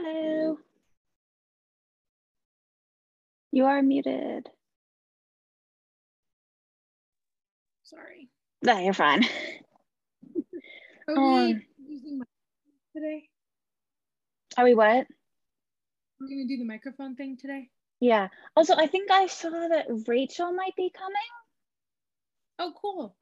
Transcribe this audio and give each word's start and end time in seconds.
Hello. 0.00 0.58
You 3.50 3.64
are 3.64 3.82
muted. 3.82 4.48
Sorry. 7.82 8.28
No, 8.62 8.78
you're 8.78 8.92
fine. 8.92 9.24
Are 11.08 11.16
Um, 11.16 11.46
we 11.48 11.66
using 11.88 12.18
my 12.18 12.26
today? 12.94 13.28
Are 14.56 14.64
we 14.64 14.74
what? 14.74 15.08
We're 16.20 16.28
gonna 16.28 16.46
do 16.46 16.58
the 16.58 16.64
microphone 16.64 17.16
thing 17.16 17.36
today. 17.36 17.68
Yeah. 17.98 18.28
Also, 18.54 18.76
I 18.76 18.86
think 18.86 19.10
I 19.10 19.26
saw 19.26 19.50
that 19.50 19.86
Rachel 20.06 20.52
might 20.52 20.76
be 20.76 20.90
coming. 20.90 21.16
Oh, 22.60 22.72
cool. 22.80 23.16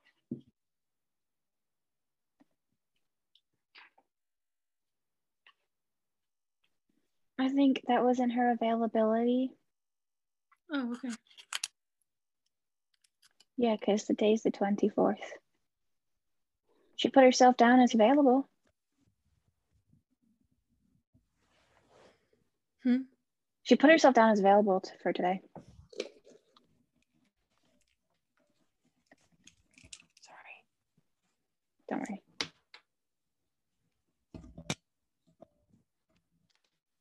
I 7.39 7.49
think 7.49 7.83
that 7.89 8.05
was 8.05 8.19
in 8.19 8.31
her 8.31 8.51
availability. 8.53 9.51
Oh, 10.73 10.93
okay. 10.93 11.15
Yeah, 13.57 13.77
because 13.79 14.05
the 14.07 14.15
day's 14.15 14.43
the 14.43 14.51
24th. 14.51 15.17
She 16.97 17.09
put 17.11 17.25
herself 17.25 17.57
down 17.57 17.81
as 17.81 17.95
available. 17.95 18.49
Hmm? 22.83 23.03
She 23.65 23.77
put 23.77 23.91
herself 23.91 24.15
down 24.15 24.31
as 24.31 24.41
available 24.41 24.81
t- 24.81 24.91
for 25.03 25.13
today. 25.13 25.41
Sorry. 30.23 30.65
Don't 31.91 31.99
worry. 32.01 32.23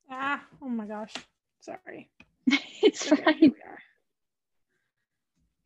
Ah, 0.10 0.44
oh 0.62 0.70
my 0.70 0.86
gosh. 0.86 1.14
Sorry. 1.62 2.10
it's 2.48 3.12
Okay, 3.12 3.16
here 3.24 3.26
fine. 3.26 3.40
we 3.42 3.48
are. 3.48 3.80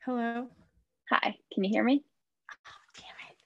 Hello. 0.05 0.47
Hi, 1.09 1.35
can 1.53 1.63
you 1.63 1.69
hear 1.69 1.83
me? 1.83 2.03
Oh, 2.51 2.55
Damn 2.95 3.29
it. 3.29 3.37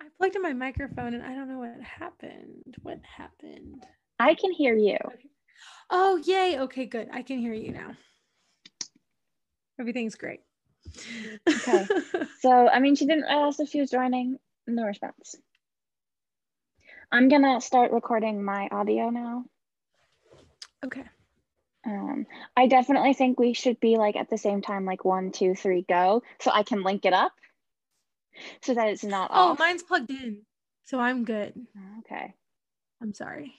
I 0.00 0.06
plugged 0.16 0.36
in 0.36 0.42
my 0.42 0.52
microphone 0.52 1.14
and 1.14 1.22
I 1.22 1.34
don't 1.34 1.48
know 1.48 1.58
what 1.58 1.80
happened. 1.82 2.74
What 2.82 2.98
happened? 3.16 3.84
I 4.18 4.34
can 4.34 4.52
hear 4.52 4.74
you. 4.76 4.98
Oh, 5.90 6.16
yay. 6.24 6.58
Okay, 6.60 6.86
good. 6.86 7.08
I 7.12 7.22
can 7.22 7.38
hear 7.38 7.52
you 7.52 7.72
now. 7.72 7.92
Everything's 9.78 10.14
great. 10.16 10.40
Okay. 11.48 11.86
So, 12.40 12.50
I 12.68 12.80
mean, 12.80 12.94
she 12.96 13.04
didn't 13.04 13.26
ask 13.28 13.60
if 13.60 13.68
she 13.68 13.80
was 13.80 13.90
joining. 13.90 14.38
No 14.66 14.84
response. 14.84 15.34
I'm 17.12 17.28
gonna 17.28 17.60
start 17.60 17.92
recording 17.92 18.42
my 18.42 18.66
audio 18.72 19.10
now. 19.10 19.44
Okay. 20.84 21.04
Um, 21.86 22.26
I 22.56 22.66
definitely 22.66 23.14
think 23.14 23.38
we 23.40 23.54
should 23.54 23.80
be 23.80 23.96
like 23.96 24.16
at 24.16 24.28
the 24.28 24.36
same 24.38 24.60
time, 24.60 24.84
like 24.84 25.04
one, 25.04 25.32
two, 25.32 25.54
three, 25.54 25.82
go, 25.88 26.22
so 26.38 26.50
I 26.52 26.62
can 26.62 26.82
link 26.82 27.06
it 27.06 27.12
up, 27.14 27.32
so 28.62 28.74
that 28.74 28.88
it's 28.88 29.04
not 29.04 29.30
Oh, 29.32 29.52
off. 29.52 29.58
mine's 29.58 29.82
plugged 29.82 30.10
in. 30.10 30.42
So 30.84 31.00
I'm 31.00 31.24
good. 31.24 31.54
Okay. 32.00 32.34
I'm 33.00 33.14
sorry. 33.14 33.54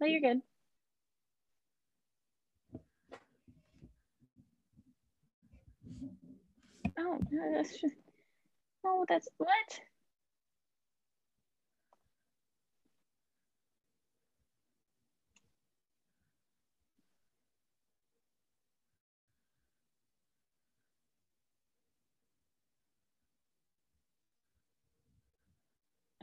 No, 0.00 0.06
you're 0.06 0.20
good. 0.20 0.40
Oh, 6.98 7.18
no, 7.30 7.52
that's 7.54 7.80
just. 7.80 7.94
Oh, 8.84 9.04
that's 9.08 9.28
what? 9.38 9.80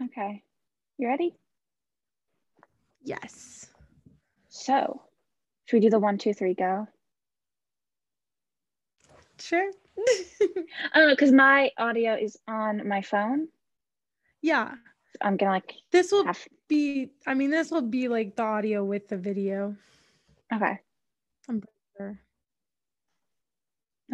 Okay. 0.03 0.43
You 0.97 1.07
ready? 1.07 1.35
Yes. 3.03 3.67
So, 4.49 5.01
should 5.65 5.77
we 5.77 5.81
do 5.81 5.89
the 5.89 5.99
one, 5.99 6.17
two, 6.17 6.33
three, 6.33 6.53
go? 6.53 6.87
Sure. 9.39 9.69
I 9.99 10.99
don't 10.99 11.07
know, 11.07 11.13
because 11.13 11.31
my 11.31 11.71
audio 11.77 12.15
is 12.15 12.37
on 12.47 12.87
my 12.87 13.01
phone. 13.01 13.47
yeah. 14.41 14.75
I'm 15.19 15.35
gonna 15.37 15.51
like 15.51 15.73
This 15.91 16.11
will 16.11 16.25
have. 16.25 16.39
be, 16.67 17.09
I 17.25 17.33
mean, 17.33 17.49
this 17.49 17.71
will 17.71 17.81
be 17.81 18.07
like 18.07 18.35
the 18.35 18.43
audio 18.43 18.83
with 18.83 19.07
the 19.07 19.17
video. 19.17 19.75
Okay. 20.53 20.79
I'm 21.49 21.61
pretty 21.61 21.73
sure. 21.97 22.19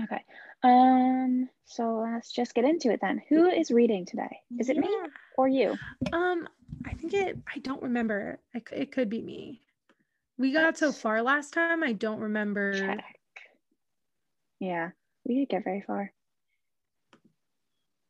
Okay. 0.03 0.23
Um. 0.63 1.49
So 1.65 2.05
let's 2.05 2.31
just 2.31 2.53
get 2.53 2.65
into 2.65 2.91
it 2.91 2.99
then. 3.01 3.21
Who 3.29 3.49
is 3.49 3.71
reading 3.71 4.05
today? 4.05 4.39
Is 4.59 4.69
it 4.69 4.77
me 4.77 4.89
or 5.37 5.47
you? 5.47 5.77
Um, 6.11 6.47
I 6.85 6.93
think 6.93 7.13
it, 7.13 7.37
I 7.53 7.59
don't 7.59 7.81
remember. 7.81 8.39
It, 8.53 8.67
it 8.71 8.91
could 8.91 9.09
be 9.09 9.21
me. 9.21 9.61
We 10.37 10.51
got 10.51 10.77
so 10.77 10.87
Let's 10.87 10.99
far 10.99 11.21
last 11.21 11.53
time. 11.53 11.83
I 11.83 11.93
don't 11.93 12.19
remember. 12.19 12.73
Check. 12.73 13.03
Yeah, 14.59 14.89
we 15.25 15.35
didn't 15.35 15.49
get 15.49 15.63
very 15.63 15.83
far. 15.85 16.11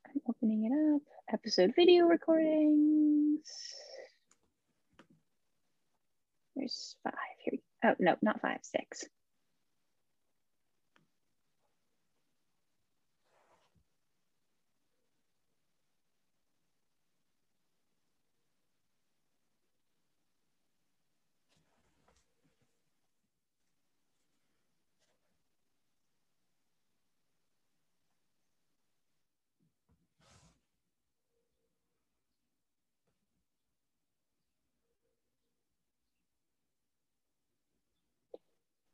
I'm 0.07 0.21
opening 0.27 0.65
it 0.65 0.95
up. 0.95 1.01
Episode 1.33 1.73
video 1.75 2.05
recordings. 2.05 3.47
There's 6.55 6.95
five 7.03 7.13
here. 7.39 7.59
Oh 7.83 7.95
no, 7.99 8.15
not 8.21 8.41
five, 8.41 8.59
six. 8.61 9.05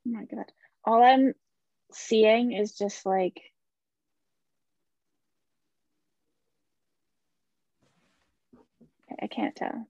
Oh 0.09 0.11
my 0.11 0.25
god. 0.25 0.51
All 0.85 1.03
I'm 1.03 1.33
seeing 1.91 2.51
is 2.51 2.73
just 2.73 3.05
like 3.05 3.39
I 9.21 9.27
can't 9.27 9.55
tell. 9.55 9.87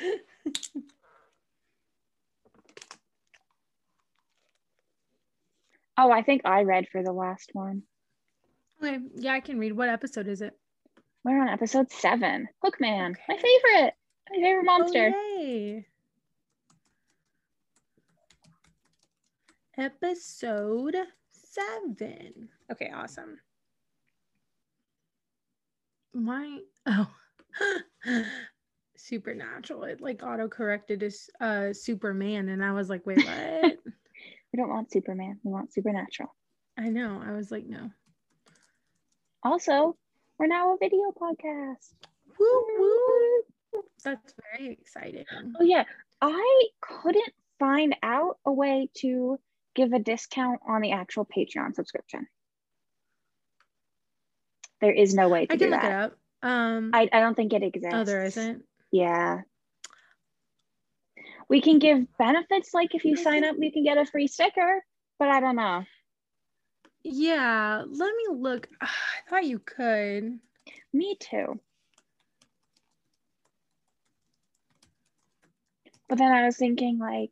Oh, 6.00 6.12
I 6.12 6.22
think 6.22 6.42
I 6.44 6.62
read 6.62 6.86
for 6.92 7.02
the 7.02 7.12
last 7.12 7.50
one. 7.54 7.82
Okay. 8.80 8.98
Yeah, 9.16 9.32
I 9.32 9.40
can 9.40 9.58
read. 9.58 9.72
What 9.72 9.88
episode 9.88 10.28
is 10.28 10.42
it? 10.42 10.56
We're 11.24 11.42
on 11.42 11.48
episode 11.48 11.90
seven. 11.90 12.46
Hookman, 12.64 13.16
my 13.28 13.36
favorite, 13.36 13.94
my 14.30 14.36
favorite 14.36 14.64
monster. 14.64 15.12
Oh, 15.12 15.82
Episode 19.78 20.96
seven. 21.30 22.48
Okay, 22.72 22.90
awesome. 22.92 23.38
My 26.12 26.58
oh 26.86 27.08
supernatural. 28.96 29.84
It 29.84 30.00
like 30.00 30.24
auto 30.24 30.48
corrected 30.48 31.04
as 31.04 31.30
uh 31.40 31.72
Superman, 31.72 32.48
and 32.48 32.64
I 32.64 32.72
was 32.72 32.90
like, 32.90 33.06
wait, 33.06 33.18
what? 33.24 33.78
We 34.52 34.56
don't 34.56 34.68
want 34.68 34.90
Superman. 34.90 35.38
We 35.44 35.52
want 35.52 35.72
Supernatural. 35.72 36.34
I 36.76 36.88
know. 36.88 37.22
I 37.24 37.30
was 37.30 37.52
like, 37.52 37.66
no. 37.66 37.88
Also, 39.44 39.96
we're 40.40 40.48
now 40.48 40.74
a 40.74 40.76
video 40.80 41.12
podcast. 41.12 41.94
Woo 42.36 42.64
woo. 42.80 43.82
That's 44.02 44.34
very 44.56 44.72
exciting. 44.72 45.24
Oh 45.60 45.62
yeah, 45.62 45.84
I 46.20 46.66
couldn't 46.80 47.32
find 47.60 47.94
out 48.02 48.38
a 48.44 48.52
way 48.52 48.90
to 48.96 49.38
give 49.78 49.92
a 49.92 49.98
discount 49.98 50.60
on 50.68 50.82
the 50.82 50.92
actual 50.92 51.24
Patreon 51.24 51.74
subscription. 51.74 52.26
There 54.80 54.92
is 54.92 55.14
no 55.14 55.28
way 55.28 55.46
to 55.46 55.52
I 55.52 55.56
do 55.56 55.64
can 55.66 55.70
look 55.70 55.82
that. 55.82 55.90
it 55.90 55.94
up. 55.94 56.18
Um 56.42 56.90
I, 56.92 57.08
I 57.12 57.20
don't 57.20 57.34
think 57.34 57.52
it 57.52 57.62
exists. 57.62 57.94
oh 57.94 58.04
there 58.04 58.24
isn't. 58.24 58.62
Yeah. 58.92 59.40
We 61.48 61.60
can 61.62 61.78
give 61.78 62.06
benefits 62.18 62.74
like 62.74 62.94
if 62.94 63.04
you 63.04 63.16
sign 63.16 63.42
up, 63.44 63.56
you 63.58 63.72
can 63.72 63.82
get 63.84 63.96
a 63.96 64.04
free 64.04 64.26
sticker, 64.26 64.84
but 65.18 65.28
I 65.28 65.40
don't 65.40 65.56
know. 65.56 65.84
Yeah, 67.02 67.84
let 67.88 68.12
me 68.14 68.36
look. 68.36 68.68
I 68.80 68.88
thought 69.30 69.44
you 69.44 69.58
could. 69.58 70.38
Me 70.92 71.16
too. 71.18 71.58
But 76.08 76.18
then 76.18 76.32
I 76.32 76.44
was 76.44 76.56
thinking 76.56 76.98
like 76.98 77.30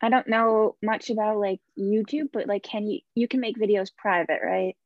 I 0.00 0.10
don't 0.10 0.28
know 0.28 0.76
much 0.82 1.10
about 1.10 1.38
like 1.38 1.60
YouTube, 1.78 2.28
but 2.32 2.46
like 2.46 2.62
can 2.62 2.86
you 2.86 3.00
you 3.14 3.28
can 3.28 3.40
make 3.40 3.58
videos 3.58 3.90
private, 3.96 4.40
right? 4.44 4.76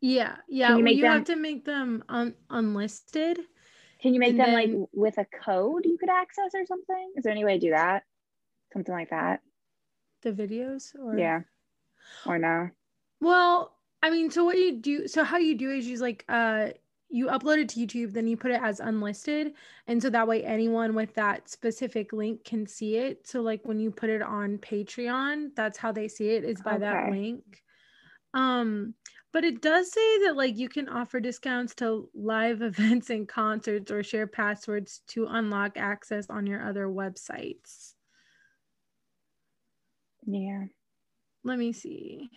Yeah, 0.00 0.36
yeah. 0.48 0.76
you 0.76 0.84
well, 0.84 0.92
you 0.92 1.04
have 1.06 1.24
to 1.26 1.36
make 1.36 1.64
them 1.64 2.02
un- 2.08 2.34
unlisted. 2.50 3.38
Can 4.00 4.14
you 4.14 4.20
make 4.20 4.36
them 4.36 4.52
like 4.52 4.70
with 4.92 5.18
a 5.18 5.26
code 5.44 5.84
you 5.84 5.96
could 5.96 6.10
access 6.10 6.50
or 6.54 6.66
something? 6.66 7.12
Is 7.16 7.22
there 7.22 7.32
any 7.32 7.44
way 7.44 7.54
to 7.54 7.60
do 7.60 7.70
that? 7.70 8.02
Something 8.72 8.94
like 8.94 9.10
that. 9.10 9.42
The 10.22 10.32
videos, 10.32 10.92
or 10.98 11.16
Yeah. 11.16 11.42
Or 12.26 12.38
no? 12.38 12.70
Well, 13.20 13.76
I 14.02 14.10
mean, 14.10 14.32
so 14.32 14.44
what 14.44 14.58
you 14.58 14.72
do, 14.72 15.06
so 15.06 15.22
how 15.22 15.38
you 15.38 15.56
do 15.56 15.70
is 15.70 15.86
you 15.86 15.98
like 15.98 16.24
uh 16.28 16.70
you 17.12 17.26
upload 17.26 17.58
it 17.58 17.68
to 17.68 17.78
YouTube, 17.78 18.14
then 18.14 18.26
you 18.26 18.38
put 18.38 18.50
it 18.50 18.60
as 18.62 18.80
unlisted, 18.80 19.52
and 19.86 20.02
so 20.02 20.08
that 20.10 20.26
way 20.26 20.42
anyone 20.42 20.94
with 20.94 21.14
that 21.14 21.48
specific 21.48 22.12
link 22.12 22.42
can 22.42 22.66
see 22.66 22.96
it. 22.96 23.26
So 23.26 23.42
like 23.42 23.60
when 23.64 23.78
you 23.78 23.90
put 23.90 24.08
it 24.08 24.22
on 24.22 24.56
Patreon, 24.58 25.50
that's 25.54 25.76
how 25.76 25.92
they 25.92 26.08
see 26.08 26.30
it 26.30 26.42
is 26.42 26.62
by 26.62 26.78
that 26.78 27.10
link. 27.10 27.62
Um, 28.32 28.94
but 29.30 29.44
it 29.44 29.60
does 29.60 29.92
say 29.92 30.24
that 30.24 30.36
like 30.36 30.56
you 30.56 30.70
can 30.70 30.88
offer 30.88 31.20
discounts 31.20 31.74
to 31.76 32.08
live 32.14 32.62
events 32.62 33.10
and 33.10 33.28
concerts 33.28 33.90
or 33.90 34.02
share 34.02 34.26
passwords 34.26 35.02
to 35.08 35.26
unlock 35.28 35.76
access 35.76 36.30
on 36.30 36.46
your 36.46 36.66
other 36.66 36.86
websites. 36.86 37.92
Yeah. 40.26 40.64
Let 41.44 41.58
me 41.58 41.74
see. 41.74 42.30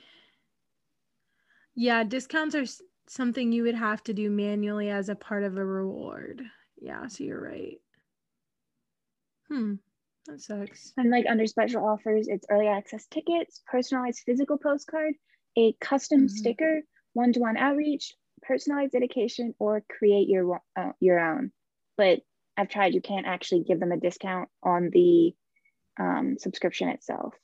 Yeah, 1.76 2.04
discounts 2.04 2.56
are 2.56 2.66
something 3.08 3.52
you 3.52 3.64
would 3.64 3.76
have 3.76 4.04
to 4.04 4.14
do 4.14 4.30
manually 4.30 4.90
as 4.90 5.10
a 5.10 5.16
part 5.16 5.44
of 5.44 5.58
a 5.58 5.66
reward. 5.66 6.44
Yeah, 6.78 7.08
so 7.08 7.24
you're 7.24 7.42
right. 7.42 7.80
Hmm, 9.48 9.76
that 10.28 10.42
sucks. 10.42 10.94
And 10.98 11.10
like 11.10 11.26
under 11.28 11.46
special 11.48 11.86
offers, 11.86 12.28
it's 12.28 12.46
early 12.50 12.68
access 12.68 13.06
tickets, 13.08 13.62
personalized 13.66 14.24
physical 14.26 14.58
postcard, 14.58 15.14
a 15.58 15.74
custom 15.74 16.22
Mhm. 16.22 16.30
sticker, 16.30 16.82
one-to-one 17.14 17.58
outreach, 17.58 18.14
personalized 18.42 18.92
dedication, 18.94 19.56
or 19.60 19.82
create 19.90 20.28
your 20.28 20.62
uh, 20.76 20.92
your 21.00 21.20
own. 21.20 21.52
But 21.98 22.22
I've 22.58 22.70
tried; 22.70 22.94
you 22.94 23.02
can't 23.02 23.26
actually 23.26 23.64
give 23.64 23.80
them 23.80 23.92
a 23.92 23.98
discount 23.98 24.50
on 24.64 24.90
the 24.90 25.36
um, 26.00 26.38
subscription 26.40 26.90
itself. 26.90 27.36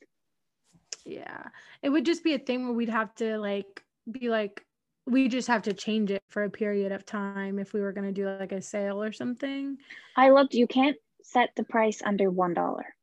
Yeah, 1.06 1.50
it 1.82 1.90
would 1.90 2.06
just 2.06 2.24
be 2.24 2.34
a 2.34 2.40
thing 2.40 2.64
where 2.66 2.74
we'd 2.74 2.90
have 2.90 3.14
to 3.16 3.38
like 3.40 3.84
be 4.10 4.30
like, 4.30 4.66
we 5.08 5.28
just 5.28 5.48
have 5.48 5.64
to 5.64 5.74
change 5.74 6.12
it 6.12 6.24
for 6.30 6.44
a 6.44 6.50
period 6.50 6.92
of 6.92 7.06
time 7.06 7.60
if 7.60 7.74
we 7.74 7.82
were 7.82 7.92
going 7.94 8.08
to 8.08 8.14
do 8.14 8.28
like 8.30 8.52
a 8.52 8.62
sale 8.62 9.02
or 9.02 9.12
something. 9.12 9.78
I 10.16 10.30
looked; 10.32 10.54
you 10.54 10.68
can't 10.68 10.98
set 11.24 11.56
the 11.56 11.64
price 11.64 12.02
under 12.02 12.30
one 12.30 12.54
dollar, 12.54 12.96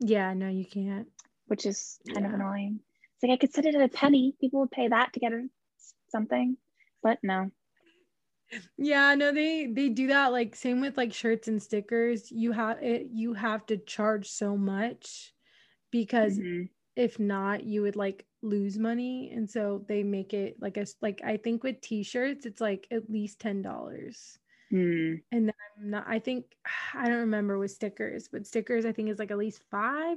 Yeah, 0.00 0.32
no, 0.34 0.48
you 0.48 0.64
can't. 0.66 1.08
which 1.46 1.66
is 1.66 1.98
kind 2.14 2.26
of 2.26 2.32
annoying. 2.32 2.80
It's 3.14 3.22
like 3.22 3.32
I 3.32 3.36
could 3.36 3.52
set 3.52 3.66
it 3.66 3.74
at 3.74 3.82
a 3.82 3.88
penny; 3.88 4.36
people 4.40 4.60
would 4.60 4.70
pay 4.70 4.88
that 4.88 5.12
to 5.12 5.20
get 5.20 5.32
something, 6.08 6.56
but 7.02 7.18
no. 7.22 7.50
Yeah, 8.76 9.14
no, 9.16 9.32
they 9.32 9.66
they 9.66 9.88
do 9.88 10.06
that 10.08 10.28
like 10.32 10.54
same 10.54 10.80
with 10.80 10.96
like 10.96 11.12
shirts 11.12 11.48
and 11.48 11.62
stickers. 11.62 12.30
You 12.30 12.52
have 12.52 12.82
it 12.82 13.08
you 13.12 13.34
have 13.34 13.66
to 13.66 13.76
charge 13.76 14.28
so 14.30 14.56
much 14.56 15.34
because 15.92 16.40
Mhm. 16.40 16.68
if 16.96 17.20
not 17.20 17.64
you 17.64 17.82
would 17.82 17.96
like 17.96 18.27
lose 18.42 18.78
money 18.78 19.32
and 19.34 19.50
so 19.50 19.84
they 19.88 20.02
make 20.02 20.32
it 20.32 20.56
like 20.60 20.76
a 20.76 20.86
like 21.02 21.20
I 21.24 21.36
think 21.36 21.64
with 21.64 21.80
t-shirts 21.80 22.46
it's 22.46 22.60
like 22.60 22.86
at 22.90 23.10
least 23.10 23.40
$10. 23.40 24.38
Hmm. 24.70 25.14
And 25.32 25.48
then 25.48 25.54
I'm 25.78 25.90
not 25.90 26.04
I 26.06 26.18
think 26.18 26.44
I 26.94 27.06
don't 27.06 27.18
remember 27.18 27.58
with 27.58 27.70
stickers, 27.70 28.28
but 28.30 28.46
stickers 28.46 28.84
I 28.84 28.92
think 28.92 29.08
is 29.08 29.18
like 29.18 29.30
at 29.30 29.38
least 29.38 29.62
$5. 29.72 30.16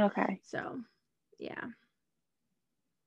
Okay. 0.00 0.40
So, 0.44 0.80
yeah. 1.38 1.64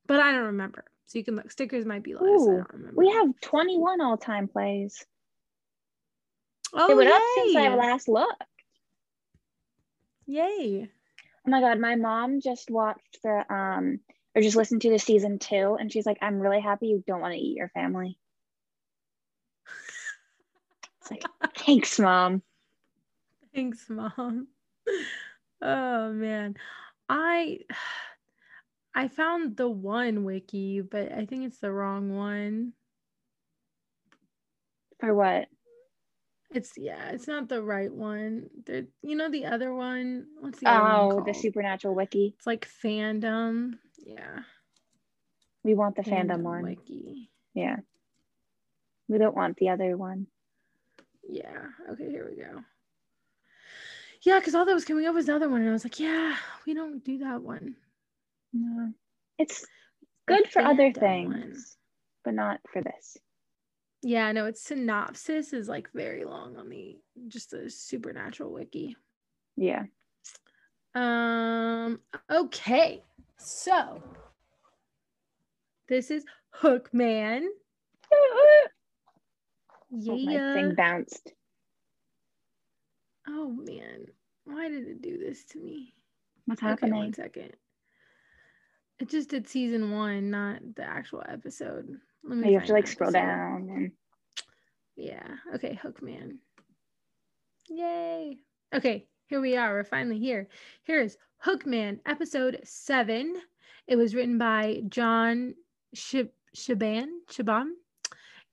But 0.06 0.22
I 0.22 0.32
don't 0.32 0.46
remember. 0.46 0.86
So 1.08 1.20
you 1.20 1.26
can 1.26 1.36
look 1.36 1.52
stickers 1.52 1.86
might 1.86 2.04
be 2.04 2.14
less. 2.14 2.24
I 2.24 2.28
Ooh, 2.28 2.58
don't 2.58 2.74
remember. 2.74 2.94
We 2.96 3.12
have 3.12 3.30
21 3.42 4.02
all-time 4.02 4.48
plays. 4.48 5.06
oh, 6.74 6.92
it 6.92 6.96
went 6.96 7.10
up 7.10 7.22
since 7.36 7.56
I 7.56 7.76
last 7.76 8.08
looked. 8.08 8.44
Yay. 10.26 10.90
Oh 11.48 11.52
my 11.52 11.62
god, 11.62 11.80
my 11.80 11.96
mom 11.96 12.42
just 12.42 12.70
watched 12.70 13.20
the 13.24 13.46
um 13.54 14.00
or 14.36 14.42
just 14.42 14.58
listened 14.58 14.82
to 14.82 14.90
the 14.90 15.00
season 15.00 15.40
two 15.40 15.78
and 15.80 15.92
she's 15.92 16.06
like, 16.06 16.18
I'm 16.22 16.40
really 16.40 16.60
happy 16.60 16.88
you 16.88 17.04
don't 17.08 17.22
want 17.22 17.34
to 17.34 17.40
eat 17.40 17.56
your 17.56 17.70
family. 17.70 18.20
It's 21.02 21.12
like, 21.12 21.24
thanks, 21.58 21.98
mom. 22.00 22.42
Thanks, 23.56 23.90
mom. 23.90 24.48
Oh 25.62 26.12
man. 26.12 26.56
I 27.10 27.60
I 28.94 29.08
found 29.08 29.56
the 29.56 29.70
one 29.70 30.26
wiki, 30.26 30.82
but 30.82 31.14
I 31.14 31.26
think 31.26 31.46
it's 31.46 31.60
the 31.60 31.72
wrong 31.72 32.16
one. 32.16 32.74
For 35.00 35.14
what? 35.16 35.48
It's 36.52 36.74
yeah, 36.78 37.10
it's 37.10 37.28
not 37.28 37.50
the 37.50 37.62
right 37.62 37.92
one. 37.94 38.50
There, 38.66 38.84
you 39.02 39.16
know 39.16 39.30
the 39.30 39.46
other 39.46 39.74
one. 39.74 40.28
What's 40.40 40.60
the 40.60 40.70
Oh, 40.70 41.22
the 41.26 41.34
supernatural 41.34 41.94
wiki. 41.94 42.34
It's 42.38 42.48
like 42.48 42.68
fandom. 42.84 43.74
Yeah. 44.06 44.40
We 45.64 45.74
want 45.74 45.98
the 45.98 46.04
fandom 46.04 46.42
one. 46.44 46.64
wiki. 46.64 47.30
Yeah. 47.54 47.78
We 49.10 49.18
don't 49.18 49.36
want 49.36 49.58
the 49.58 49.70
other 49.70 49.98
one. 49.98 50.28
Yeah. 51.28 51.66
Okay, 51.92 52.10
here 52.10 52.28
we 52.30 52.42
go. 52.42 52.62
Yeah, 54.22 54.40
because 54.40 54.56
all 54.56 54.66
that 54.66 54.74
was 54.74 54.86
coming 54.86 55.06
up 55.06 55.16
was 55.16 55.26
the 55.28 55.36
other 55.36 55.50
one, 55.50 55.62
and 55.62 55.70
I 55.70 55.74
was 55.74 55.84
like, 55.84 56.00
yeah, 56.00 56.36
we 56.66 56.74
don't 56.74 57.04
do 57.04 57.20
that 57.20 57.42
one. 57.42 57.76
No. 58.54 58.94
It's 59.38 59.62
The 60.28 60.36
good 60.36 60.48
for 60.52 60.62
other 60.62 60.92
things, 60.92 61.30
one. 61.30 61.56
but 62.24 62.34
not 62.34 62.60
for 62.72 62.82
this. 62.82 63.18
Yeah, 64.04 64.32
no, 64.32 64.46
its 64.46 64.62
synopsis 64.62 65.54
is 65.54 65.68
like 65.68 65.90
very 65.94 66.24
long 66.24 66.58
on 66.58 66.70
the 66.70 66.98
just 67.28 67.52
the 67.52 67.70
supernatural 67.70 68.54
wiki. 68.54 68.96
Yeah. 69.56 69.86
Um, 70.94 72.00
okay. 72.30 73.04
So 73.40 74.02
this 75.88 76.12
is 76.12 76.26
Hookman. 76.62 77.46
Oh, 79.90 80.18
my 80.18 80.34
Yeah. 80.34 80.54
thing 80.54 80.76
bounced. 80.76 81.32
Oh 83.26 83.50
man, 83.52 84.06
why 84.44 84.68
did 84.70 84.86
it 84.88 85.02
do 85.02 85.18
this 85.18 85.46
to 85.46 85.60
me? 85.60 85.94
What's 86.46 86.62
Okay, 86.62 86.70
happening? 86.70 86.94
one 86.94 87.14
second. 87.14 87.54
It 89.00 89.10
just 89.10 89.30
did 89.30 89.48
season 89.48 89.92
one, 89.92 90.30
not 90.30 90.60
the 90.76 90.84
actual 90.84 91.24
episode. 91.28 92.00
You 92.30 92.54
have 92.60 92.66
to 92.68 92.74
like 92.74 92.88
scroll 92.88 93.10
episode. 93.10 93.26
down 93.26 93.70
and 93.74 93.92
Yeah. 94.96 95.28
Okay, 95.56 95.80
Hookman. 95.84 96.38
Yay. 97.70 98.38
Okay, 98.74 99.08
here 99.28 99.42
we 99.42 99.56
are. 99.58 99.74
We're 99.74 99.84
finally 99.84 100.20
here. 100.20 100.48
Here's 100.84 101.18
Hookman, 101.46 102.00
episode 102.06 102.60
seven. 102.64 103.36
It 103.88 103.96
was 103.96 104.16
written 104.16 104.38
by 104.38 104.82
John 104.90 105.56
Shib- 105.96 106.32
Shaban, 106.54 107.22
Shaban, 107.30 107.76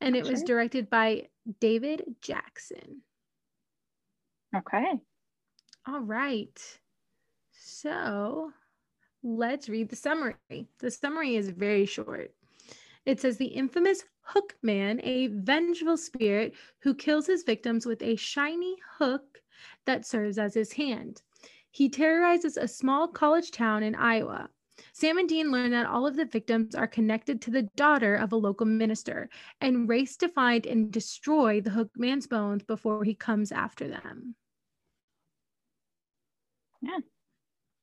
and 0.00 0.14
it 0.14 0.24
was 0.28 0.42
directed 0.42 0.88
by 0.90 1.28
David 1.60 2.04
Jackson. 2.20 3.02
okay. 4.56 4.92
All 5.86 6.00
right. 6.00 6.58
So 7.52 8.52
let's 9.22 9.68
read 9.68 9.88
the 9.90 9.96
summary. 9.96 10.34
The 10.78 10.90
summary 10.90 11.36
is 11.36 11.50
very 11.50 11.86
short. 11.86 12.32
It 13.06 13.20
says 13.20 13.36
the 13.36 13.46
infamous 13.46 14.04
hook 14.22 14.56
man, 14.62 15.00
a 15.02 15.26
vengeful 15.28 15.96
spirit 15.96 16.54
who 16.80 16.94
kills 16.94 17.26
his 17.26 17.42
victims 17.42 17.84
with 17.86 18.02
a 18.02 18.16
shiny 18.16 18.76
hook 18.98 19.42
that 19.86 20.06
serves 20.06 20.38
as 20.38 20.54
his 20.54 20.72
hand. 20.72 21.22
He 21.70 21.88
terrorizes 21.88 22.56
a 22.56 22.68
small 22.68 23.08
college 23.08 23.50
town 23.50 23.82
in 23.82 23.94
Iowa. 23.94 24.48
Sam 24.92 25.18
and 25.18 25.28
Dean 25.28 25.52
learn 25.52 25.70
that 25.72 25.86
all 25.86 26.06
of 26.06 26.16
the 26.16 26.24
victims 26.24 26.74
are 26.74 26.86
connected 26.86 27.40
to 27.42 27.50
the 27.50 27.62
daughter 27.76 28.14
of 28.16 28.32
a 28.32 28.36
local 28.36 28.66
minister 28.66 29.28
and 29.60 29.88
race 29.88 30.16
to 30.18 30.28
find 30.28 30.66
and 30.66 30.90
destroy 30.92 31.60
the 31.60 31.70
hook 31.70 31.90
man's 31.96 32.26
bones 32.26 32.62
before 32.64 33.04
he 33.04 33.14
comes 33.14 33.52
after 33.52 33.86
them. 33.88 34.34
Yeah, 36.80 36.98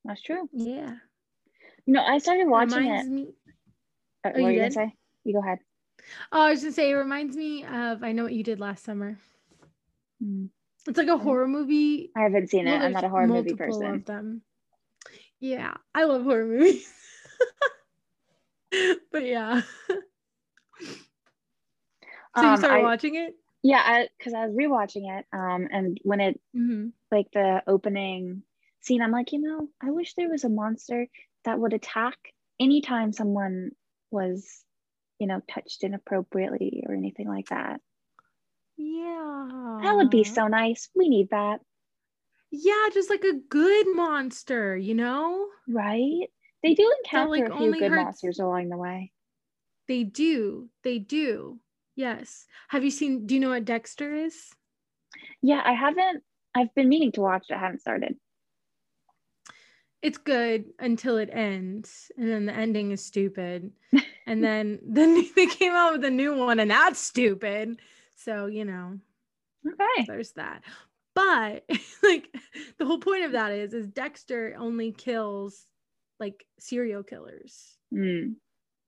that's 0.04 0.22
true. 0.22 0.50
Yeah. 0.52 0.96
You 1.86 1.94
know, 1.94 2.04
I 2.04 2.18
started 2.18 2.48
watching 2.48 2.84
reminds 2.84 3.08
it. 3.08 3.12
me 3.12 3.28
uh, 4.26 4.32
Oh, 4.36 4.40
what 4.42 4.50
you 4.50 4.54
you 4.54 4.56
gonna 4.60 4.70
did? 4.70 4.74
say? 4.74 4.96
You 5.24 5.34
go 5.34 5.40
ahead. 5.42 5.60
oh 6.32 6.42
i 6.42 6.50
was 6.52 6.62
gonna 6.62 6.72
say 6.74 6.90
it 6.92 6.96
reminds 6.96 7.36
me 7.36 7.64
of 7.66 8.04
i 8.04 8.12
know 8.12 8.24
what 8.24 8.34
you 8.34 8.44
did 8.44 8.60
last 8.60 8.84
summer 8.84 9.18
Hmm. 10.22 10.46
it's 10.88 10.98
like 10.98 11.08
a 11.08 11.18
horror 11.18 11.48
movie 11.48 12.12
I 12.16 12.22
haven't 12.22 12.50
seen 12.50 12.68
it. 12.68 12.72
Well, 12.72 12.82
I'm 12.82 12.92
not 12.94 13.04
a 13.04 13.10
horror 13.10 13.28
movie 13.28 13.54
person. 13.54 13.96
of 13.96 14.06
them 14.06 14.42
yeah 15.40 15.74
i 15.96 16.04
love 16.04 16.24
horror 16.24 16.46
movies 16.46 16.92
but 19.12 19.26
yeah 19.26 19.62
so 22.36 22.46
you 22.46 22.56
Um, 22.56 22.60
started 22.60 22.78
I, 22.78 22.82
watching 22.84 23.16
it 23.16 23.36
Yeah, 23.64 24.06
because 24.18 24.34
I, 24.34 24.44
I, 24.44 24.48
was 24.48 24.56
rewatching 24.56 25.18
it, 25.20 25.26
um, 25.34 25.68
and 25.72 25.98
when 26.04 26.20
it 26.22 26.40
Mm-hmm. 26.56 26.90
like 27.12 27.28
the 27.34 27.62
opening 27.68 28.44
scene, 28.82 29.02
I'm 29.02 29.12
like, 29.12 29.32
you 29.34 29.42
know, 29.42 29.68
I 29.82 29.92
wish 29.92 30.14
there 30.16 30.30
was 30.30 30.44
a 30.44 30.50
monster 30.50 31.08
that 31.46 31.60
would 31.60 31.74
attack 31.74 32.18
anytime 32.60 33.12
someone 33.12 33.72
was, 34.12 34.64
you 35.22 35.28
know, 35.28 35.40
touched 35.48 35.84
inappropriately 35.84 36.84
or 36.88 36.96
anything 36.96 37.28
like 37.28 37.46
that. 37.50 37.80
Yeah. 38.76 39.80
That 39.84 39.96
would 39.96 40.10
be 40.10 40.24
so 40.24 40.48
nice. 40.48 40.90
We 40.96 41.10
need 41.10 41.30
that, 41.30 41.60
Yeah, 42.50 42.90
just 42.92 43.12
like 43.12 43.24
a 43.24 43.38
good 43.48 43.86
monster, 43.94 44.76
you 44.76 44.96
know? 44.96 45.46
right? 45.70 46.26
They 46.64 46.74
do 46.74 46.92
encounter 47.06 47.30
like, 47.30 47.44
a 47.44 47.56
few 47.56 47.66
only 47.68 47.80
good 47.80 47.92
hurts- 47.92 48.04
monsters 48.04 48.40
along 48.40 48.70
the 48.70 48.78
way. 48.78 49.12
They 49.88 50.04
do. 50.04 50.70
They 50.84 50.98
do. 50.98 51.60
Yes. 51.96 52.46
Have 52.70 52.84
you 52.84 52.90
seen 52.90 53.28
do 53.28 53.36
you 53.36 53.42
know 53.42 53.50
what 53.50 53.66
Dexter 53.66 54.16
is? 54.16 54.50
Yeah, 55.44 55.62
I 55.64 55.74
haven't. 55.74 56.24
I've 56.56 56.74
been 56.74 56.90
meaning 56.90 57.12
to 57.14 57.22
watch 57.22 57.46
it. 57.50 57.54
I 57.54 57.60
haven't 57.60 57.82
started. 57.82 58.16
It's 60.02 60.18
good 60.18 60.66
until 60.80 61.18
it 61.18 61.30
ends, 61.32 62.12
and 62.18 62.28
then 62.30 62.46
the 62.46 62.54
ending 62.54 62.92
is 62.92 63.04
stupid. 63.04 63.72
and 64.28 64.44
then 64.44 64.80
then 64.84 65.28
they 65.36 65.46
came 65.48 65.74
out 65.74 65.94
with 65.94 66.06
a 66.06 66.10
new 66.10 66.36
one, 66.36 66.60
and 66.60 66.72
that's 66.72 67.00
stupid. 67.00 67.80
So, 68.16 68.46
you 68.48 68.66
know, 68.66 69.00
Okay. 69.68 70.06
there's 70.08 70.32
that. 70.34 70.64
But 71.14 71.66
like 72.04 72.36
the 72.78 72.86
whole 72.86 73.00
point 73.00 73.26
of 73.26 73.34
that 73.34 73.52
is 73.52 73.74
is 73.74 73.88
Dexter 73.88 74.56
only 74.58 74.92
kills 74.92 75.66
like 76.20 76.46
serial 76.60 77.04
killers. 77.04 77.78
Mm. 77.94 78.36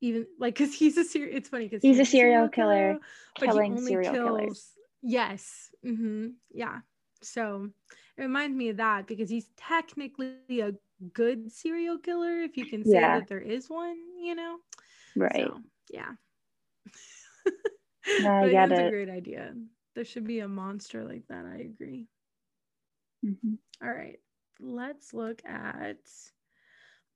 Even 0.01 0.25
like 0.39 0.55
because 0.55 0.74
he's 0.74 0.98
a 0.98 1.03
serial 1.03 1.36
it's 1.38 1.50
funny 1.50 1.65
because 1.65 1.82
He's 1.82 2.00
a 2.00 2.05
serial 2.05 2.48
killer 2.50 2.98
but 3.39 3.50
he 3.50 3.53
killing 3.55 3.72
only 3.74 3.88
serial 3.88 4.13
killers. 4.13 4.46
kills 4.46 4.72
yes 5.01 5.70
hmm 5.84 6.27
yeah 6.51 6.79
so 7.22 7.70
it 8.17 8.22
reminds 8.22 8.55
me 8.55 8.70
of 8.70 8.77
that 8.77 9.08
because 9.08 9.29
he's 9.29 9.50
technically 9.58 10.60
a 10.60 10.74
good 11.14 11.44
serial 11.46 11.92
killer 11.92 12.42
if 12.42 12.58
you 12.58 12.66
can 12.66 12.84
say 12.86 13.02
Yeah. 13.02 13.10
that 13.10 13.28
there 13.28 13.40
is 13.42 13.70
one 13.70 13.98
you 14.20 14.36
know 14.36 14.58
Right. 15.16 15.54
so 15.54 15.62
yeah 15.90 16.14
No, 18.18 18.48
get 18.50 18.72
that's 18.72 18.80
a 18.80 18.84
great 18.84 19.10
idea 19.10 19.54
there 19.96 20.06
should 20.06 20.26
be 20.26 20.40
a 20.40 20.48
monster 20.48 21.04
like 21.04 21.28
that 21.28 21.46
i 21.46 21.58
agree 21.58 22.08
Mhm. 23.24 23.58
all 23.82 23.90
right 23.90 24.20
let's 24.60 25.14
look 25.14 25.44
at 25.46 25.98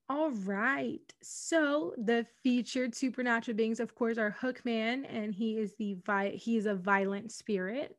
all 0.09 0.31
right 0.31 1.13
so 1.21 1.93
the 1.97 2.25
featured 2.43 2.95
supernatural 2.95 3.55
beings 3.55 3.79
of 3.79 3.95
course 3.95 4.17
are 4.17 4.35
hookman 4.41 5.05
and 5.09 5.33
he 5.35 5.57
is 5.57 5.75
the 5.75 5.93
vi- 6.05 6.31
he 6.35 6.57
is 6.57 6.65
a 6.65 6.75
violent 6.75 7.31
spirit 7.31 7.97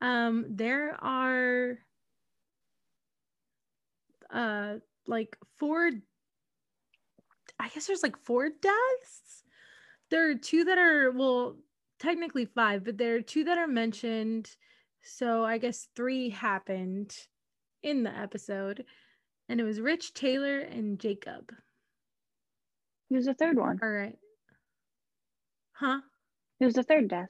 um 0.00 0.44
there 0.48 0.94
are 1.02 1.78
uh 4.32 4.74
like 5.06 5.36
four 5.58 5.90
i 7.58 7.68
guess 7.68 7.86
there's 7.86 8.02
like 8.02 8.16
four 8.16 8.48
deaths. 8.48 9.44
There 10.10 10.30
are 10.30 10.34
two 10.34 10.64
that 10.64 10.78
are 10.78 11.10
well 11.10 11.56
technically 11.98 12.44
five 12.44 12.84
but 12.84 12.98
there 12.98 13.16
are 13.16 13.22
two 13.22 13.44
that 13.44 13.58
are 13.58 13.68
mentioned. 13.68 14.50
So 15.02 15.44
i 15.44 15.58
guess 15.58 15.88
three 15.96 16.30
happened 16.30 17.16
in 17.82 18.02
the 18.04 18.16
episode 18.16 18.84
and 19.48 19.60
it 19.60 19.64
was 19.64 19.80
rich 19.80 20.14
taylor 20.14 20.58
and 20.58 20.98
jacob. 20.98 21.52
Who's 23.10 23.26
the 23.26 23.34
third 23.34 23.58
one? 23.58 23.78
all 23.82 23.88
right. 23.90 24.16
Huh? 25.72 26.00
Who's 26.60 26.74
the 26.74 26.82
third 26.84 27.08
death? 27.08 27.28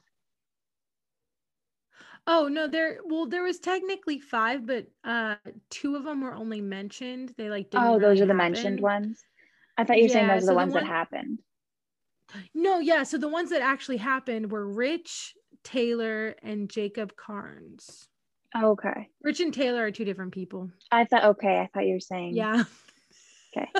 Oh 2.26 2.48
no, 2.48 2.68
there 2.68 2.98
well 3.04 3.26
there 3.26 3.42
was 3.42 3.58
technically 3.58 4.18
five, 4.18 4.66
but 4.66 4.86
uh 5.04 5.36
two 5.70 5.96
of 5.96 6.04
them 6.04 6.20
were 6.22 6.34
only 6.34 6.60
mentioned. 6.60 7.34
They 7.36 7.50
like 7.50 7.70
didn't 7.70 7.86
Oh, 7.86 7.98
those 7.98 8.20
really 8.20 8.22
are 8.22 8.26
the 8.26 8.34
mentioned 8.34 8.80
ones. 8.80 9.24
I 9.76 9.84
thought 9.84 9.96
you 9.98 10.04
were 10.04 10.08
saying 10.08 10.28
those 10.28 10.38
are 10.38 10.40
so 10.40 10.46
the 10.46 10.52
the 10.52 10.56
ones 10.56 10.74
that 10.74 10.84
happened. 10.84 11.40
No, 12.54 12.78
yeah, 12.78 13.02
so 13.02 13.18
the 13.18 13.28
ones 13.28 13.50
that 13.50 13.60
actually 13.60 13.98
happened 13.98 14.50
were 14.50 14.66
Rich, 14.66 15.34
Taylor, 15.64 16.34
and 16.42 16.70
Jacob 16.70 17.14
Karns. 17.16 18.08
Oh, 18.54 18.70
okay. 18.70 19.08
Rich 19.22 19.40
and 19.40 19.52
Taylor 19.52 19.84
are 19.84 19.90
two 19.90 20.04
different 20.04 20.32
people. 20.32 20.70
I 20.90 21.04
thought 21.04 21.24
okay. 21.24 21.58
I 21.58 21.68
thought 21.72 21.86
you 21.86 21.94
were 21.94 22.00
saying 22.00 22.34
Yeah. 22.34 22.64
Okay. 23.56 23.70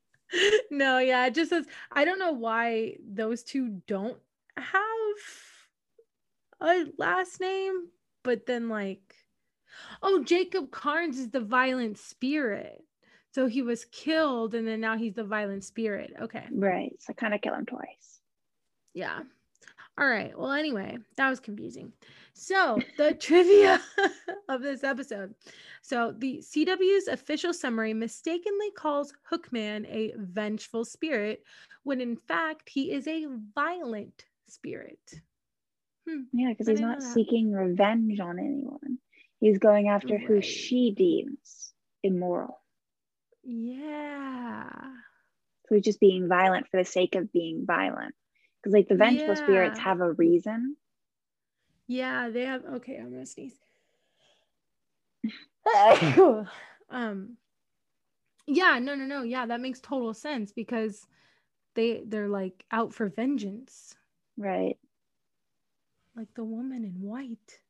no, 0.70 0.98
yeah, 0.98 1.26
it 1.26 1.34
just 1.34 1.50
says 1.50 1.66
I 1.92 2.04
don't 2.04 2.18
know 2.18 2.32
why 2.32 2.96
those 3.06 3.42
two 3.42 3.82
don't 3.86 4.18
have 4.56 4.72
a 6.64 6.86
last 6.98 7.40
name, 7.40 7.88
but 8.22 8.46
then 8.46 8.68
like 8.68 9.14
oh, 10.02 10.22
Jacob 10.22 10.70
Karns 10.70 11.18
is 11.18 11.30
the 11.30 11.40
violent 11.40 11.98
spirit. 11.98 12.82
So 13.32 13.46
he 13.46 13.62
was 13.62 13.84
killed 13.86 14.54
and 14.54 14.66
then 14.66 14.80
now 14.80 14.96
he's 14.96 15.14
the 15.14 15.24
violent 15.24 15.64
spirit. 15.64 16.12
Okay. 16.22 16.44
Right. 16.52 16.94
So 17.00 17.12
kind 17.12 17.34
of 17.34 17.40
kill 17.40 17.54
him 17.54 17.66
twice. 17.66 18.20
Yeah. 18.92 19.20
All 19.98 20.06
right. 20.06 20.36
Well, 20.36 20.52
anyway, 20.52 20.98
that 21.16 21.30
was 21.30 21.40
confusing. 21.40 21.92
So, 22.32 22.80
the 22.98 23.14
trivia 23.20 23.80
of 24.48 24.60
this 24.60 24.82
episode. 24.82 25.34
So, 25.82 26.12
the 26.18 26.38
CW's 26.38 27.06
official 27.06 27.54
summary 27.54 27.94
mistakenly 27.94 28.72
calls 28.72 29.12
Hookman 29.30 29.86
a 29.88 30.14
vengeful 30.16 30.84
spirit 30.84 31.44
when 31.84 32.00
in 32.00 32.16
fact 32.16 32.68
he 32.68 32.90
is 32.90 33.06
a 33.06 33.26
violent 33.54 34.24
spirit. 34.48 34.98
Yeah, 36.32 36.50
because 36.50 36.66
he's 36.68 36.80
not 36.80 37.02
seeking 37.02 37.52
revenge 37.52 38.20
on 38.20 38.38
anyone. 38.38 38.98
He's 39.40 39.58
going 39.58 39.88
after 39.88 40.18
who 40.18 40.40
she 40.40 40.92
deems 40.96 41.72
immoral. 42.02 42.60
Yeah. 43.42 44.68
So 45.66 45.74
he's 45.74 45.84
just 45.84 46.00
being 46.00 46.28
violent 46.28 46.68
for 46.68 46.78
the 46.78 46.84
sake 46.84 47.14
of 47.14 47.32
being 47.32 47.64
violent. 47.66 48.14
Because 48.60 48.74
like 48.74 48.88
the 48.88 48.96
vengeful 48.96 49.36
spirits 49.36 49.78
have 49.80 50.00
a 50.00 50.12
reason. 50.12 50.76
Yeah, 51.86 52.28
they 52.30 52.44
have 52.44 52.64
okay, 52.64 52.96
I'm 52.96 53.10
gonna 53.10 53.26
sneeze. 53.26 53.58
um 56.90 57.36
yeah, 58.46 58.78
no, 58.78 58.94
no, 58.94 59.04
no. 59.04 59.22
Yeah, 59.22 59.46
that 59.46 59.60
makes 59.60 59.80
total 59.80 60.14
sense 60.14 60.52
because 60.52 61.06
they 61.74 62.02
they're 62.06 62.28
like 62.28 62.64
out 62.70 62.92
for 62.94 63.08
vengeance. 63.08 63.96
Right. 64.36 64.78
Like 66.16 66.32
the 66.34 66.44
woman 66.44 66.84
in 66.84 67.00
white. 67.00 67.60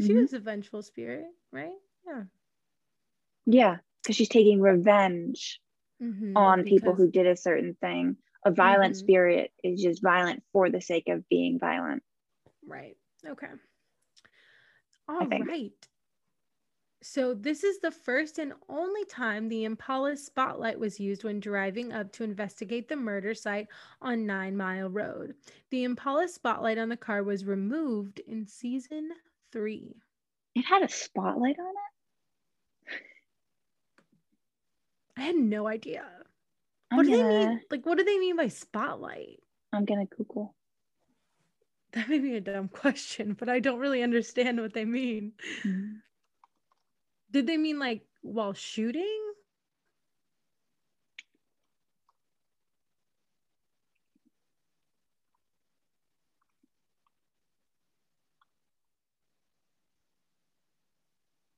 She 0.00 0.12
Mhm. 0.12 0.22
was 0.22 0.32
a 0.32 0.40
vengeful 0.40 0.82
spirit, 0.82 1.26
right? 1.52 1.78
Yeah. 2.06 2.24
Yeah. 3.46 3.78
Because 4.02 4.16
she's 4.16 4.28
taking 4.28 4.60
revenge 4.60 5.60
Mhm, 6.02 6.36
on 6.36 6.64
people 6.64 6.94
who 6.94 7.10
did 7.10 7.26
a 7.26 7.36
certain 7.36 7.74
thing. 7.76 8.18
A 8.44 8.50
violent 8.50 8.94
Mhm. 8.94 8.98
spirit 8.98 9.52
is 9.62 9.82
just 9.82 10.02
violent 10.02 10.44
for 10.52 10.68
the 10.68 10.80
sake 10.80 11.08
of 11.08 11.26
being 11.28 11.58
violent. 11.58 12.02
Right. 12.66 12.96
Okay. 13.24 13.50
All 15.08 15.26
right. 15.26 15.72
So 17.06 17.34
this 17.34 17.64
is 17.64 17.80
the 17.80 17.90
first 17.90 18.38
and 18.38 18.54
only 18.66 19.04
time 19.04 19.46
the 19.48 19.64
Impala 19.64 20.16
spotlight 20.16 20.78
was 20.80 20.98
used 20.98 21.22
when 21.22 21.38
driving 21.38 21.92
up 21.92 22.10
to 22.12 22.24
investigate 22.24 22.88
the 22.88 22.96
murder 22.96 23.34
site 23.34 23.68
on 24.00 24.24
Nine 24.24 24.56
Mile 24.56 24.88
Road. 24.88 25.34
The 25.68 25.84
Impala 25.84 26.28
spotlight 26.28 26.78
on 26.78 26.88
the 26.88 26.96
car 26.96 27.22
was 27.22 27.44
removed 27.44 28.20
in 28.20 28.46
season 28.46 29.10
three. 29.52 30.00
It 30.54 30.62
had 30.62 30.82
a 30.82 30.88
spotlight 30.88 31.58
on 31.58 31.68
it. 31.68 31.92
I 35.16 35.22
had 35.22 35.36
no 35.36 35.66
idea. 35.66 36.04
I'm 36.90 36.96
What 36.96 37.04
do 37.04 37.10
they 37.10 37.18
gonna, 37.18 37.28
mean? 37.28 37.60
Like, 37.70 37.84
what 37.84 37.98
do 37.98 38.04
they 38.04 38.18
mean 38.18 38.36
by 38.36 38.48
spotlight? 38.48 39.40
I'm 39.72 39.84
gonna 39.84 40.06
Google. 40.06 40.54
That 41.92 42.08
may 42.08 42.18
be 42.18 42.36
a 42.36 42.40
dumb 42.40 42.68
question, 42.72 43.34
but 43.34 43.48
I 43.48 43.60
don't 43.60 43.78
really 43.78 44.02
understand 44.02 44.60
what 44.60 44.72
they 44.72 44.84
mean. 44.84 45.32
Mm. 45.64 46.00
Did 47.34 47.48
they 47.48 47.56
mean 47.56 47.80
like 47.80 48.02
while 48.22 48.54
shooting? 48.54 49.34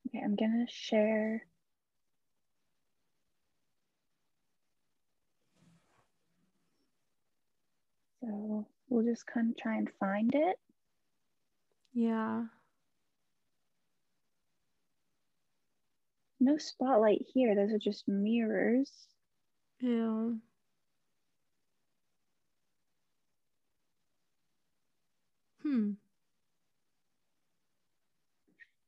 Okay, 0.09 0.23
I'm 0.25 0.35
gonna 0.35 0.67
share. 0.69 1.47
So 8.21 8.67
we'll 8.89 9.05
just 9.05 9.27
kind 9.27 9.51
of 9.51 9.57
try 9.59 9.77
and 9.77 9.91
find 10.01 10.35
it. 10.35 10.59
Yeah. 11.93 12.45
No 16.47 16.59
spotlight 16.59 17.27
here. 17.35 17.57
Those 17.57 17.73
are 17.73 17.79
just 17.79 18.07
mirrors. 18.07 18.93
Yeah. 19.81 20.29
Hmm. 25.63 25.91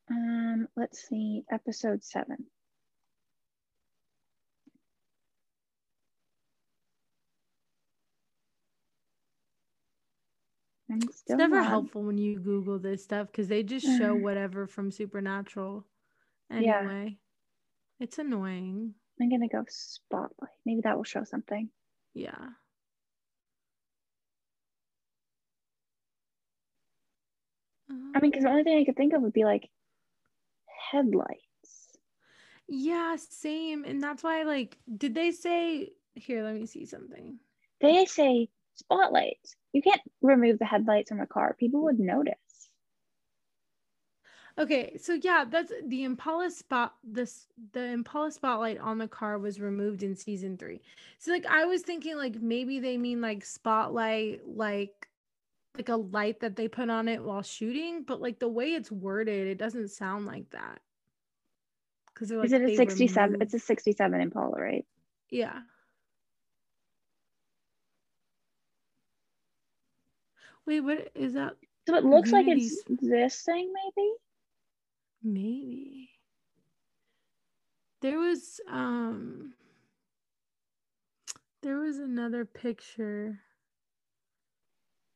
Um, 0.08 0.68
let's 0.76 1.08
see, 1.08 1.42
episode 1.50 2.04
seven. 2.04 2.46
It's 10.88 11.24
never 11.28 11.56
not- 11.56 11.66
helpful 11.66 12.04
when 12.04 12.18
you 12.18 12.38
Google 12.38 12.78
this 12.78 13.02
stuff 13.02 13.26
because 13.26 13.48
they 13.48 13.64
just 13.64 13.84
show 13.98 14.14
whatever 14.14 14.68
from 14.68 14.92
Supernatural. 14.92 15.84
Yeah. 16.50 16.78
Anyway, 16.78 17.18
it's 18.00 18.18
annoying. 18.18 18.94
I'm 19.20 19.30
gonna 19.30 19.48
go 19.48 19.64
spotlight. 19.68 20.50
Maybe 20.64 20.80
that 20.82 20.96
will 20.96 21.04
show 21.04 21.24
something. 21.24 21.70
Yeah. 22.14 22.50
I 27.90 28.20
mean, 28.20 28.30
because 28.30 28.44
the 28.44 28.50
only 28.50 28.64
thing 28.64 28.78
I 28.78 28.84
could 28.84 28.96
think 28.96 29.12
of 29.14 29.22
would 29.22 29.32
be 29.32 29.44
like 29.44 29.68
headlights. 30.92 31.98
Yeah, 32.68 33.16
same. 33.16 33.84
And 33.84 34.02
that's 34.02 34.22
why, 34.22 34.42
like, 34.42 34.78
did 34.96 35.14
they 35.14 35.32
say 35.32 35.90
here? 36.14 36.42
Let 36.42 36.54
me 36.54 36.66
see 36.66 36.84
something. 36.86 37.38
They 37.80 38.04
say 38.06 38.48
spotlights. 38.74 39.56
You 39.72 39.82
can't 39.82 40.02
remove 40.22 40.58
the 40.58 40.66
headlights 40.66 41.10
from 41.10 41.20
a 41.20 41.26
car. 41.26 41.56
People 41.58 41.82
would 41.84 41.98
notice. 41.98 42.34
Okay, 44.58 44.96
so 45.00 45.16
yeah, 45.22 45.44
that's 45.48 45.72
the 45.86 46.02
Impala 46.02 46.50
spot. 46.50 46.94
This 47.04 47.46
the 47.72 47.84
Impala 47.84 48.32
spotlight 48.32 48.78
on 48.78 48.98
the 48.98 49.06
car 49.06 49.38
was 49.38 49.60
removed 49.60 50.02
in 50.02 50.16
season 50.16 50.58
three. 50.58 50.80
So 51.18 51.30
like 51.30 51.46
I 51.46 51.64
was 51.64 51.82
thinking 51.82 52.16
like 52.16 52.42
maybe 52.42 52.80
they 52.80 52.96
mean 52.96 53.20
like 53.20 53.44
spotlight, 53.44 54.40
like 54.48 55.08
like 55.76 55.88
a 55.88 55.96
light 55.96 56.40
that 56.40 56.56
they 56.56 56.66
put 56.66 56.90
on 56.90 57.06
it 57.06 57.22
while 57.22 57.42
shooting, 57.42 58.02
but 58.02 58.20
like 58.20 58.40
the 58.40 58.48
way 58.48 58.70
it's 58.70 58.90
worded, 58.90 59.46
it 59.46 59.58
doesn't 59.58 59.88
sound 59.88 60.26
like 60.26 60.50
that. 60.50 60.80
Because 62.12 62.32
Is 62.32 62.52
it 62.52 62.62
a 62.62 62.74
67? 62.74 63.36
It's 63.40 63.54
a 63.54 63.60
67 63.60 64.20
Impala, 64.20 64.60
right? 64.60 64.84
yeah. 65.30 65.60
Wait, 70.66 70.80
what 70.80 71.12
is 71.14 71.34
that? 71.34 71.54
So 71.86 71.94
it 71.94 72.04
looks 72.04 72.32
like 72.32 72.48
it's 72.48 72.82
this 73.00 73.42
thing, 73.42 73.72
maybe? 73.72 74.10
Maybe. 75.22 76.10
There 78.00 78.18
was 78.18 78.60
um 78.68 79.54
there 81.62 81.78
was 81.78 81.98
another 81.98 82.44
picture. 82.44 83.40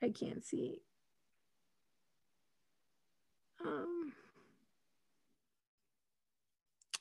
I 0.02 0.10
can't 0.10 0.44
see. 0.44 0.82
Um 3.64 4.12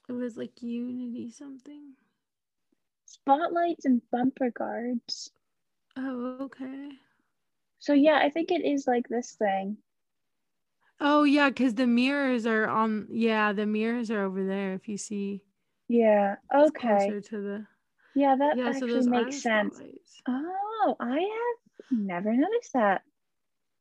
it 0.07 0.13
was 0.13 0.37
like 0.37 0.61
Unity 0.61 1.31
something. 1.31 1.93
Spotlights 3.05 3.85
and 3.85 4.01
bumper 4.11 4.51
guards. 4.51 5.31
Oh, 5.97 6.37
okay. 6.41 6.89
So 7.79 7.93
yeah, 7.93 8.19
I 8.21 8.29
think 8.29 8.51
it 8.51 8.63
is 8.63 8.87
like 8.87 9.07
this 9.09 9.31
thing. 9.33 9.77
Oh 11.01 11.23
yeah, 11.23 11.49
because 11.49 11.75
the 11.75 11.87
mirrors 11.87 12.45
are 12.45 12.67
on 12.67 13.07
yeah, 13.09 13.51
the 13.53 13.65
mirrors 13.65 14.11
are 14.11 14.23
over 14.23 14.45
there 14.45 14.73
if 14.73 14.87
you 14.87 14.97
see 14.97 15.43
Yeah. 15.89 16.35
Okay. 16.53 16.79
closer 16.79 17.21
to 17.21 17.41
the 17.41 17.67
Yeah, 18.13 18.35
that 18.35 18.57
yeah, 18.57 18.71
so 18.71 18.85
actually 18.85 18.87
those 18.87 19.07
makes 19.07 19.41
sense. 19.41 19.81
Oh, 20.27 20.95
I 20.99 21.19
have 21.19 21.97
never 21.99 22.33
noticed 22.33 22.73
that. 22.73 23.03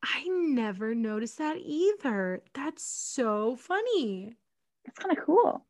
I 0.02 0.24
never 0.28 0.94
noticed 0.94 1.38
that 1.38 1.58
either. 1.58 2.42
That's 2.54 2.82
so 2.82 3.56
funny. 3.56 4.36
That's 4.84 4.98
kind 4.98 5.16
of 5.16 5.24
cool. 5.24 5.66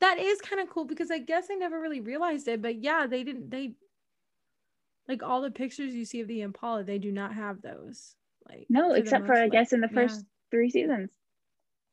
That 0.00 0.18
is 0.18 0.40
kind 0.40 0.60
of 0.60 0.68
cool 0.68 0.84
because 0.84 1.10
I 1.10 1.18
guess 1.18 1.48
I 1.50 1.54
never 1.54 1.80
really 1.80 2.00
realized 2.00 2.48
it, 2.48 2.60
but 2.62 2.76
yeah, 2.82 3.06
they 3.06 3.22
didn't 3.22 3.50
they 3.50 3.74
like 5.08 5.22
all 5.22 5.42
the 5.42 5.50
pictures 5.50 5.94
you 5.94 6.04
see 6.04 6.20
of 6.20 6.28
the 6.28 6.40
Impala, 6.40 6.84
they 6.84 6.98
do 6.98 7.12
not 7.12 7.34
have 7.34 7.62
those. 7.62 8.16
Like 8.48 8.66
No, 8.68 8.92
except 8.92 9.26
for 9.26 9.34
I 9.34 9.48
guess 9.48 9.72
in 9.72 9.80
the 9.80 9.88
first 9.88 10.24
three 10.54 10.70
seasons. 10.70 11.10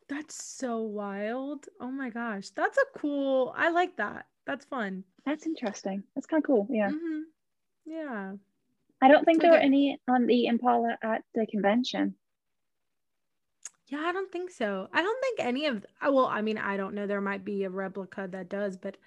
That's 0.08 0.36
so 0.44 0.82
wild. 0.82 1.66
Oh 1.80 1.90
my 1.92 2.10
gosh. 2.10 2.50
That's 2.50 2.78
a 2.78 3.00
cool. 3.00 3.54
I 3.58 3.70
like 3.72 3.98
that. 3.98 4.28
That's 4.46 4.66
fun. 4.66 5.04
That's 5.26 5.48
interesting. 5.48 6.04
That's 6.14 6.28
kind 6.28 6.44
of 6.44 6.48
cool. 6.48 6.68
Yeah. 6.70 6.92
Mhm. 6.92 7.24
Yeah. 7.86 8.34
I 9.02 9.08
don't 9.08 9.26
think 9.26 9.42
there 9.42 9.52
were 9.52 9.58
any 9.58 10.00
on 10.08 10.28
the 10.28 10.46
Impala 10.46 10.98
at 11.02 11.24
the 11.34 11.48
convention. 11.48 12.16
Yeah, 13.88 14.02
I 14.02 14.12
don't 14.12 14.32
think 14.32 14.52
so. 14.52 14.90
I 14.94 15.02
don't 15.02 15.22
think 15.22 15.40
any 15.40 15.66
of 15.66 15.86
well, 16.02 16.28
I 16.28 16.42
mean, 16.42 16.58
I 16.58 16.78
don't 16.78 16.94
know. 16.94 17.08
There 17.08 17.22
might 17.22 17.44
be 17.44 17.64
a 17.64 17.70
replica 17.70 18.28
that 18.32 18.50
does, 18.50 18.78
but 18.78 18.98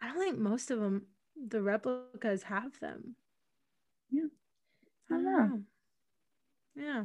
I 0.00 0.08
don't 0.08 0.18
think 0.18 0.38
most 0.38 0.70
of 0.70 0.80
them 0.80 1.06
the 1.36 1.60
replicas 1.62 2.44
have 2.44 2.78
them. 2.80 3.16
Yeah. 4.10 4.28
I 5.10 5.14
don't 5.14 5.24
know. 5.24 5.62
Yeah. 6.74 7.04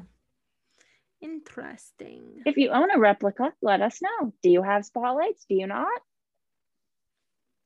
Interesting. 1.21 2.41
If 2.45 2.57
you 2.57 2.69
own 2.69 2.91
a 2.91 2.99
replica, 2.99 3.53
let 3.61 3.81
us 3.81 4.01
know. 4.01 4.33
Do 4.43 4.49
you 4.49 4.61
have 4.61 4.85
spotlights? 4.85 5.45
Do 5.45 5.55
you 5.55 5.67
not? 5.67 6.01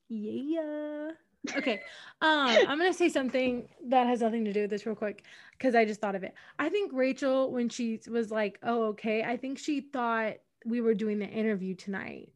Yeah. 0.10 1.12
Okay. 1.58 1.82
Um, 2.22 2.50
I'm 2.68 2.78
gonna 2.78 2.94
say 2.94 3.10
something 3.10 3.68
that 3.88 4.08
has 4.08 4.22
nothing 4.22 4.46
to 4.46 4.54
do 4.54 4.62
with 4.62 4.70
this 4.70 4.86
real 4.86 4.96
quick 4.96 5.24
because 5.54 5.74
I 5.76 5.86
just 5.86 6.00
thought 6.00 6.16
of 6.16 6.24
it. 6.24 6.34
I 6.60 6.70
think 6.70 6.92
Rachel, 6.94 7.52
when 7.52 7.68
she 7.70 8.00
was 8.08 8.30
like, 8.32 8.60
"Oh, 8.62 8.84
okay," 8.90 9.24
I 9.24 9.38
think 9.38 9.58
she 9.58 9.82
thought 9.82 10.36
we 10.66 10.82
were 10.82 10.94
doing 10.94 11.18
the 11.20 11.28
interview 11.28 11.74
tonight. 11.76 12.32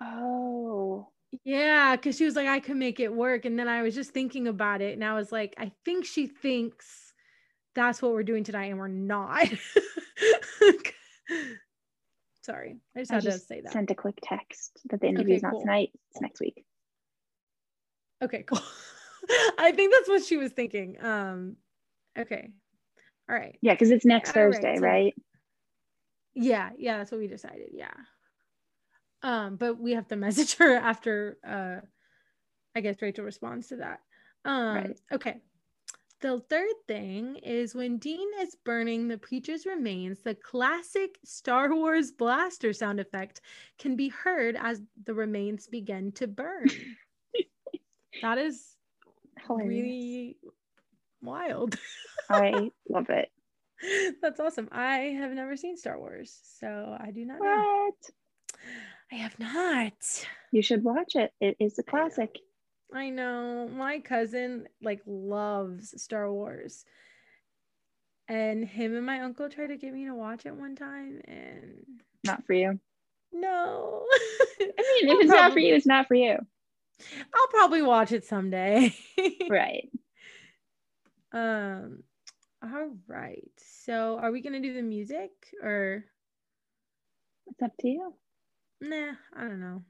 Oh, 0.00 1.08
Yeah, 1.44 1.96
because 1.96 2.16
she 2.16 2.24
was 2.24 2.36
like, 2.36 2.46
I 2.46 2.60
could 2.60 2.76
make 2.76 3.00
it 3.00 3.12
work. 3.12 3.44
And 3.44 3.58
then 3.58 3.68
I 3.68 3.82
was 3.82 3.94
just 3.94 4.12
thinking 4.12 4.46
about 4.48 4.80
it 4.80 4.94
and 4.94 5.04
I 5.04 5.14
was 5.14 5.32
like, 5.32 5.54
I 5.58 5.72
think 5.84 6.04
she 6.04 6.26
thinks 6.26 7.03
that's 7.74 8.00
what 8.02 8.12
we're 8.12 8.22
doing 8.22 8.44
tonight 8.44 8.66
and 8.66 8.78
we're 8.78 8.88
not. 8.88 9.46
Sorry, 12.42 12.76
I 12.94 13.00
just 13.00 13.10
I 13.10 13.14
had 13.14 13.24
to 13.24 13.32
say 13.32 13.60
that. 13.62 13.72
sent 13.72 13.90
a 13.90 13.94
quick 13.94 14.18
text 14.22 14.78
that 14.90 15.00
the 15.00 15.06
interview's 15.06 15.42
not 15.42 15.52
cool. 15.52 15.60
tonight. 15.62 15.90
It's 16.10 16.20
next 16.20 16.40
week. 16.40 16.64
Okay, 18.22 18.42
cool. 18.42 18.60
I 19.58 19.72
think 19.72 19.92
that's 19.92 20.08
what 20.08 20.22
she 20.24 20.36
was 20.36 20.52
thinking. 20.52 21.02
Um, 21.02 21.56
okay. 22.18 22.50
All 23.30 23.34
right. 23.36 23.56
Yeah, 23.62 23.72
because 23.72 23.90
it's 23.90 24.04
next 24.04 24.36
All 24.36 24.44
right, 24.44 24.52
Thursday, 24.54 24.76
so- 24.76 24.82
right? 24.82 25.14
Yeah, 26.34 26.70
yeah, 26.76 26.98
that's 26.98 27.10
what 27.12 27.20
we 27.20 27.28
decided. 27.28 27.68
Yeah. 27.72 27.92
Um, 29.22 29.56
but 29.56 29.80
we 29.80 29.92
have 29.92 30.08
to 30.08 30.16
message 30.26 30.56
her 30.56 30.74
after 30.76 31.38
uh 31.46 31.76
I 32.76 32.80
guess 32.80 33.00
Rachel 33.00 33.24
responds 33.24 33.68
to 33.68 33.76
that. 33.76 34.00
Um 34.44 34.74
Right. 34.74 35.00
okay. 35.12 35.36
The 36.20 36.40
third 36.48 36.74
thing 36.88 37.36
is 37.36 37.74
when 37.74 37.98
Dean 37.98 38.28
is 38.40 38.56
burning 38.64 39.08
the 39.08 39.18
preacher's 39.18 39.66
remains, 39.66 40.20
the 40.22 40.34
classic 40.34 41.18
Star 41.24 41.74
Wars 41.74 42.12
blaster 42.12 42.72
sound 42.72 42.98
effect 42.98 43.40
can 43.78 43.94
be 43.94 44.08
heard 44.08 44.56
as 44.58 44.80
the 45.04 45.12
remains 45.12 45.66
begin 45.66 46.12
to 46.12 46.26
burn. 46.26 46.68
that 48.22 48.38
is 48.38 48.76
Hilarious. 49.46 49.68
really 49.68 50.36
wild. 51.20 51.76
I 52.30 52.70
love 52.88 53.10
it. 53.10 53.30
That's 54.22 54.40
awesome. 54.40 54.68
I 54.72 55.14
have 55.18 55.32
never 55.32 55.56
seen 55.56 55.76
Star 55.76 55.98
Wars, 55.98 56.38
so 56.58 56.96
I 56.98 57.10
do 57.10 57.26
not 57.26 57.38
know. 57.40 57.90
I 59.12 59.16
have 59.16 59.38
not. 59.38 59.92
You 60.52 60.62
should 60.62 60.82
watch 60.82 61.16
it. 61.16 61.32
It 61.40 61.56
is 61.60 61.78
a 61.78 61.82
classic. 61.82 62.38
I 62.94 63.10
know 63.10 63.68
my 63.68 63.98
cousin 64.00 64.68
like 64.82 65.02
loves 65.06 66.00
Star 66.02 66.30
Wars. 66.32 66.84
And 68.28 68.64
him 68.64 68.96
and 68.96 69.04
my 69.04 69.20
uncle 69.20 69.50
tried 69.50 69.66
to 69.66 69.76
get 69.76 69.92
me 69.92 70.06
to 70.06 70.14
watch 70.14 70.46
it 70.46 70.54
one 70.54 70.76
time 70.76 71.20
and 71.26 71.84
Not 72.24 72.46
for 72.46 72.54
you. 72.54 72.78
no. 73.32 74.06
I 74.60 74.64
mean, 74.64 75.08
if 75.08 75.20
it's 75.20 75.30
not 75.30 75.52
for 75.52 75.58
you, 75.58 75.74
it's 75.74 75.86
not 75.86 76.06
for 76.08 76.14
you. 76.14 76.38
I'll 77.34 77.48
probably 77.50 77.82
watch 77.82 78.12
it 78.12 78.24
someday. 78.24 78.94
Right. 79.48 79.90
um 81.32 82.02
all 82.62 82.96
right. 83.08 83.50
So 83.58 84.18
are 84.18 84.30
we 84.30 84.40
gonna 84.40 84.60
do 84.60 84.72
the 84.72 84.82
music 84.82 85.30
or 85.62 86.04
It's 87.48 87.62
up 87.62 87.72
to 87.80 87.88
you. 87.88 88.14
nah, 88.80 89.12
I 89.36 89.42
don't 89.42 89.60
know. 89.60 89.82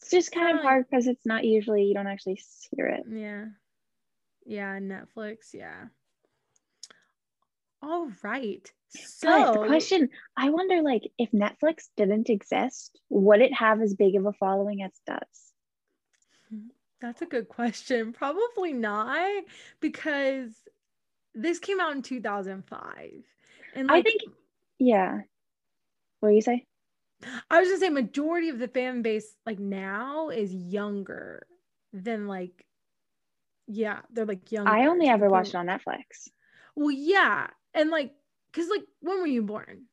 It's 0.00 0.10
just 0.10 0.32
kind 0.32 0.56
of 0.56 0.62
hard 0.62 0.86
because 0.88 1.06
it's 1.06 1.26
not 1.26 1.44
usually, 1.44 1.84
you 1.84 1.94
don't 1.94 2.06
actually 2.06 2.40
hear 2.74 2.86
it. 2.86 3.04
Yeah. 3.10 3.46
Yeah, 4.46 4.78
Netflix, 4.78 5.52
yeah. 5.52 5.86
All 7.82 8.10
right. 8.22 8.70
So 8.88 9.28
But 9.28 9.52
the 9.52 9.66
question, 9.66 10.08
I 10.36 10.50
wonder, 10.50 10.82
like, 10.82 11.02
if 11.18 11.30
Netflix 11.32 11.88
didn't 11.96 12.30
exist, 12.30 12.98
would 13.08 13.40
it 13.40 13.52
have 13.54 13.80
as 13.80 13.94
big 13.94 14.16
of 14.16 14.26
a 14.26 14.32
following 14.32 14.82
as 14.82 14.90
it 14.90 15.12
does? 15.12 15.52
That's 17.00 17.22
a 17.22 17.26
good 17.26 17.48
question. 17.48 18.12
Probably 18.14 18.72
not, 18.72 19.44
because 19.80 20.50
this 21.34 21.58
came 21.58 21.80
out 21.80 21.92
in 21.92 22.02
2005. 22.02 23.10
And 23.74 23.90
I 23.90 24.02
think, 24.02 24.22
yeah. 24.78 25.20
What 26.20 26.30
do 26.30 26.34
you 26.34 26.42
say? 26.42 26.66
I 27.50 27.60
was 27.60 27.68
gonna 27.68 27.80
say 27.80 27.90
majority 27.90 28.48
of 28.48 28.58
the 28.58 28.68
fan 28.68 29.02
base 29.02 29.34
like 29.46 29.58
now 29.58 30.30
is 30.30 30.54
younger 30.54 31.46
than 31.92 32.26
like 32.26 32.66
yeah, 33.66 34.00
they're 34.10 34.26
like 34.26 34.50
young. 34.50 34.66
I 34.66 34.86
only 34.86 35.08
ever 35.08 35.28
watched 35.28 35.50
it 35.50 35.56
on 35.56 35.66
Netflix. 35.66 36.28
Well, 36.74 36.90
yeah. 36.90 37.48
And 37.72 37.90
like, 37.90 38.12
cause 38.52 38.66
like 38.68 38.82
when 39.00 39.20
were 39.20 39.26
you 39.26 39.42
born? 39.42 39.84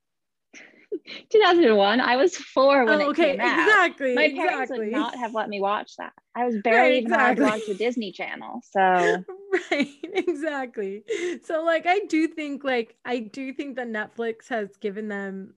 2001. 1.32 2.02
I 2.02 2.16
was 2.16 2.36
four 2.36 2.86
when 2.86 3.02
oh, 3.02 3.10
okay, 3.10 3.32
it 3.32 3.40
came 3.40 3.42
out. 3.42 3.68
Exactly. 3.68 4.16
My 4.16 4.24
exactly. 4.24 4.50
parents 4.50 4.72
would 4.76 4.92
not 4.92 5.16
have 5.16 5.34
let 5.34 5.50
me 5.50 5.62
watch 5.62 5.92
that. 5.98 6.14
I 6.36 6.46
was 6.46 6.56
barely 6.64 6.80
right, 6.80 6.94
even 6.94 7.12
exactly. 7.12 7.44
allowed 7.44 7.52
to 7.52 7.58
watch 7.58 7.68
the 7.68 7.76
Disney 7.76 8.12
Channel. 8.12 8.62
So 8.72 9.24
right, 9.72 9.88
exactly. 10.04 11.04
So 11.44 11.64
like, 11.64 11.86
I 11.86 12.00
do 12.10 12.28
think 12.28 12.64
like 12.64 12.96
I 13.06 13.20
do 13.20 13.54
think 13.54 13.76
that 13.76 13.88
Netflix 13.88 14.50
has 14.50 14.76
given 14.78 15.08
them. 15.08 15.54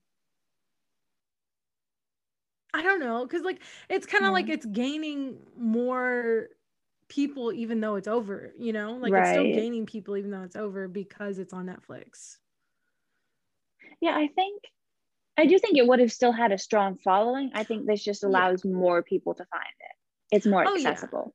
I 2.72 2.82
don't 2.82 3.00
know, 3.00 3.24
because 3.24 3.42
like 3.42 3.60
it's 3.88 4.06
kind 4.06 4.24
of 4.24 4.28
yeah. 4.28 4.34
like 4.34 4.48
it's 4.48 4.66
gaining 4.66 5.38
more 5.58 6.48
people 7.08 7.52
even 7.52 7.80
though 7.80 7.96
it's 7.96 8.08
over. 8.08 8.52
You 8.58 8.72
know, 8.72 8.92
like 8.92 9.12
right. 9.12 9.22
it's 9.22 9.30
still 9.30 9.44
gaining 9.44 9.86
people 9.86 10.16
even 10.16 10.30
though 10.30 10.42
it's 10.42 10.56
over 10.56 10.88
because 10.88 11.38
it's 11.38 11.52
on 11.52 11.66
Netflix. 11.66 12.36
Yeah, 14.00 14.12
I 14.16 14.28
think 14.28 14.62
I 15.36 15.46
do 15.46 15.58
think 15.58 15.78
it 15.78 15.86
would 15.86 16.00
have 16.00 16.12
still 16.12 16.32
had 16.32 16.52
a 16.52 16.58
strong 16.58 16.96
following. 16.96 17.50
I 17.54 17.64
think 17.64 17.86
this 17.86 18.02
just 18.02 18.24
allows 18.24 18.62
yeah. 18.64 18.72
more 18.72 19.02
people 19.02 19.34
to 19.34 19.44
find 19.44 19.64
it. 19.80 20.36
It's 20.36 20.46
more 20.46 20.66
accessible. 20.66 21.34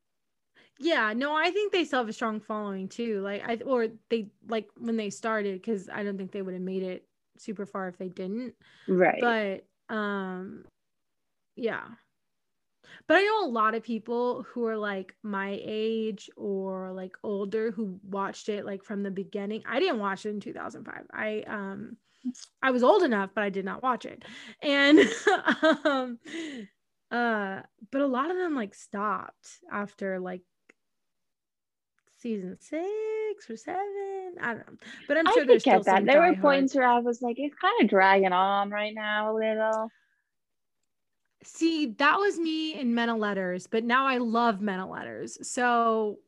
Yeah. 0.80 1.10
yeah. 1.10 1.14
no, 1.14 1.36
I 1.36 1.52
think 1.52 1.72
they 1.72 1.84
still 1.86 2.00
have 2.00 2.10
a 2.10 2.14
strong 2.14 2.40
following 2.40 2.88
too. 2.88 3.22
Like 3.22 3.44
I 3.48 3.56
or 3.66 3.88
they 4.10 4.28
like 4.48 4.70
when 4.78 4.98
they 4.98 5.10
started 5.10 5.62
because 5.62 5.90
I 5.90 6.04
don't 6.04 6.18
think 6.18 6.32
they 6.32 6.42
would 6.42 6.54
have 6.54 6.64
made 6.64 6.84
it 6.84 7.06
super 7.38 7.66
far 7.66 7.88
if 7.88 7.98
they 7.98 8.10
didn't. 8.10 8.54
Right. 8.88 9.20
But 9.20 9.94
um 9.94 10.66
yeah. 11.56 11.84
But 13.08 13.18
I 13.18 13.24
know 13.24 13.46
a 13.46 13.50
lot 13.50 13.76
of 13.76 13.84
people 13.84 14.44
who 14.44 14.66
are 14.66 14.78
like 14.78 15.16
my 15.24 15.60
age 15.64 16.30
or 16.36 16.92
like 16.92 17.16
older 17.24 17.72
who 17.72 18.00
watched 18.04 18.50
it 18.50 18.66
like 18.66 18.84
from 18.84 19.04
the 19.04 19.12
beginning. 19.12 19.64
I 19.68 19.80
didn't 19.80 20.00
watch 20.00 20.26
it 20.26 20.30
in 20.30 20.40
2005. 20.40 21.06
I 21.12 21.44
um 21.48 21.98
I 22.62 22.72
was 22.72 22.84
old 22.84 23.04
enough, 23.04 23.32
but 23.36 23.44
I 23.44 23.50
did 23.50 23.66
not 23.66 23.84
watch 23.84 24.06
it. 24.06 24.24
And 24.62 25.00
um 25.86 26.20
uh 27.12 27.62
but 27.92 28.02
a 28.02 28.08
lot 28.08 28.32
of 28.32 28.38
them 28.38 28.56
like 28.56 28.74
stopped 28.74 29.60
after 29.72 30.20
like 30.20 30.42
season 32.20 32.58
six 32.60 33.50
or 33.50 33.58
seven. 33.58 34.36
I 34.42 34.54
don't 34.54 34.68
know. 34.68 34.78
But 35.08 35.18
I'm 35.18 35.26
sure 35.28 35.44
I 35.44 35.46
there's 35.46 35.62
still 35.62 35.84
that. 35.84 36.06
There 36.06 36.22
were 36.22 36.36
points 36.36 36.74
where 36.74 36.88
I 36.88 37.00
was 37.00 37.22
like, 37.22 37.36
it's 37.38 37.56
kind 37.56 37.82
of 37.82 37.90
dragging 37.90 38.34
on 38.34 38.72
right 38.72 38.94
now 38.96 39.32
a 39.32 39.36
little. 39.36 39.92
See, 41.46 41.88
that 41.98 42.18
was 42.18 42.40
me 42.40 42.74
in 42.74 42.94
Men 42.94 43.10
of 43.10 43.18
Letters, 43.18 43.68
but 43.68 43.84
now 43.84 44.06
I 44.08 44.18
love 44.18 44.62
Men 44.62 44.80
of 44.80 44.90
Letters. 44.90 45.38
So 45.48 46.20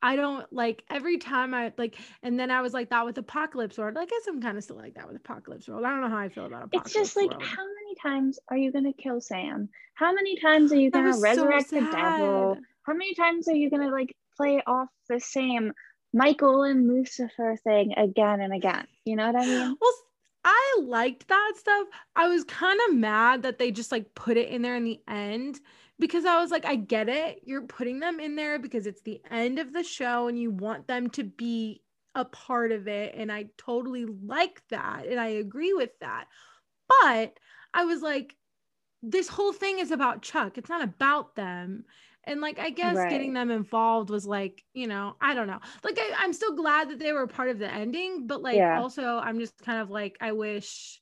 I 0.00 0.14
don't 0.14 0.50
like 0.52 0.84
every 0.90 1.18
time 1.18 1.54
I 1.54 1.72
like, 1.76 1.96
and 2.22 2.38
then 2.38 2.50
I 2.50 2.60
was 2.60 2.72
like 2.72 2.90
that 2.90 3.04
with 3.04 3.18
Apocalypse 3.18 3.76
World. 3.78 3.96
I 3.98 4.06
guess 4.06 4.26
I'm 4.28 4.40
kind 4.40 4.56
of 4.56 4.62
still 4.62 4.76
like 4.76 4.94
that 4.94 5.08
with 5.08 5.16
Apocalypse 5.16 5.68
World. 5.68 5.84
I 5.84 5.90
don't 5.90 6.02
know 6.02 6.08
how 6.08 6.18
I 6.18 6.28
feel 6.28 6.46
about 6.46 6.64
Apocalypse 6.64 6.86
It's 6.86 6.94
just 6.94 7.16
like, 7.16 7.30
World. 7.30 7.42
how 7.42 7.64
many 7.64 7.94
times 8.00 8.38
are 8.48 8.56
you 8.56 8.70
gonna 8.70 8.92
kill 8.92 9.20
Sam? 9.20 9.68
How 9.94 10.12
many 10.12 10.38
times 10.38 10.72
are 10.72 10.76
you 10.76 10.90
gonna 10.90 11.18
resurrect 11.18 11.70
so 11.70 11.80
the 11.80 11.90
devil? 11.90 12.58
How 12.84 12.94
many 12.94 13.14
times 13.14 13.48
are 13.48 13.54
you 13.54 13.70
gonna 13.70 13.90
like 13.90 14.14
play 14.36 14.62
off 14.66 14.88
the 15.08 15.18
same 15.18 15.72
Michael 16.14 16.62
and 16.62 16.86
Lucifer 16.86 17.56
thing 17.64 17.94
again 17.96 18.40
and 18.40 18.54
again? 18.54 18.86
You 19.04 19.16
know 19.16 19.26
what 19.26 19.42
I 19.42 19.46
mean? 19.46 19.76
Well, 19.80 19.92
I 20.44 20.80
liked 20.82 21.28
that 21.28 21.52
stuff. 21.56 21.86
I 22.16 22.28
was 22.28 22.44
kind 22.44 22.78
of 22.88 22.96
mad 22.96 23.42
that 23.42 23.58
they 23.58 23.70
just 23.70 23.92
like 23.92 24.14
put 24.14 24.36
it 24.36 24.48
in 24.48 24.62
there 24.62 24.76
in 24.76 24.84
the 24.84 25.00
end 25.08 25.60
because 25.98 26.24
I 26.24 26.40
was 26.40 26.50
like, 26.50 26.64
I 26.64 26.76
get 26.76 27.08
it. 27.08 27.40
You're 27.44 27.66
putting 27.66 28.00
them 28.00 28.20
in 28.20 28.36
there 28.36 28.58
because 28.58 28.86
it's 28.86 29.02
the 29.02 29.20
end 29.30 29.58
of 29.58 29.72
the 29.72 29.82
show 29.82 30.28
and 30.28 30.40
you 30.40 30.50
want 30.50 30.86
them 30.86 31.10
to 31.10 31.24
be 31.24 31.82
a 32.14 32.24
part 32.24 32.72
of 32.72 32.88
it. 32.88 33.14
And 33.16 33.30
I 33.32 33.46
totally 33.58 34.06
like 34.06 34.62
that. 34.70 35.06
And 35.06 35.18
I 35.18 35.28
agree 35.28 35.72
with 35.72 35.90
that. 36.00 36.26
But 36.88 37.32
I 37.74 37.84
was 37.84 38.00
like, 38.00 38.34
this 39.02 39.28
whole 39.28 39.52
thing 39.52 39.78
is 39.78 39.90
about 39.90 40.22
Chuck. 40.22 40.58
It's 40.58 40.70
not 40.70 40.82
about 40.82 41.36
them. 41.36 41.84
And 42.28 42.40
like, 42.40 42.58
I 42.58 42.70
guess 42.70 42.96
right. 42.96 43.10
getting 43.10 43.32
them 43.32 43.50
involved 43.50 44.10
was 44.10 44.26
like, 44.26 44.64
you 44.74 44.86
know, 44.86 45.16
I 45.20 45.34
don't 45.34 45.46
know. 45.46 45.60
Like, 45.82 45.98
I, 45.98 46.24
am 46.24 46.32
still 46.32 46.54
glad 46.54 46.90
that 46.90 46.98
they 46.98 47.12
were 47.12 47.26
part 47.26 47.48
of 47.48 47.58
the 47.58 47.72
ending, 47.72 48.26
but 48.26 48.42
like, 48.42 48.56
yeah. 48.56 48.80
also, 48.80 49.18
I'm 49.18 49.38
just 49.38 49.58
kind 49.64 49.80
of 49.80 49.90
like, 49.90 50.16
I 50.20 50.32
wish. 50.32 51.00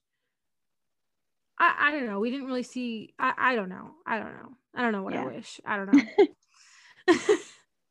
I, 1.59 1.75
I 1.79 1.91
don't 1.93 2.07
know. 2.07 2.21
We 2.21 2.31
didn't 2.31 2.47
really 2.47 2.63
see. 2.63 3.15
I, 3.19 3.33
I 3.37 3.55
don't 3.57 3.69
know. 3.69 3.91
I 4.07 4.19
don't 4.19 4.33
know. 4.33 4.51
I 4.75 4.83
don't 4.83 4.93
know 4.93 5.03
what 5.03 5.15
yeah. 5.15 5.23
I 5.23 5.27
wish. 5.27 5.61
I 5.65 5.77
don't 5.77 5.93
know. 5.93 6.27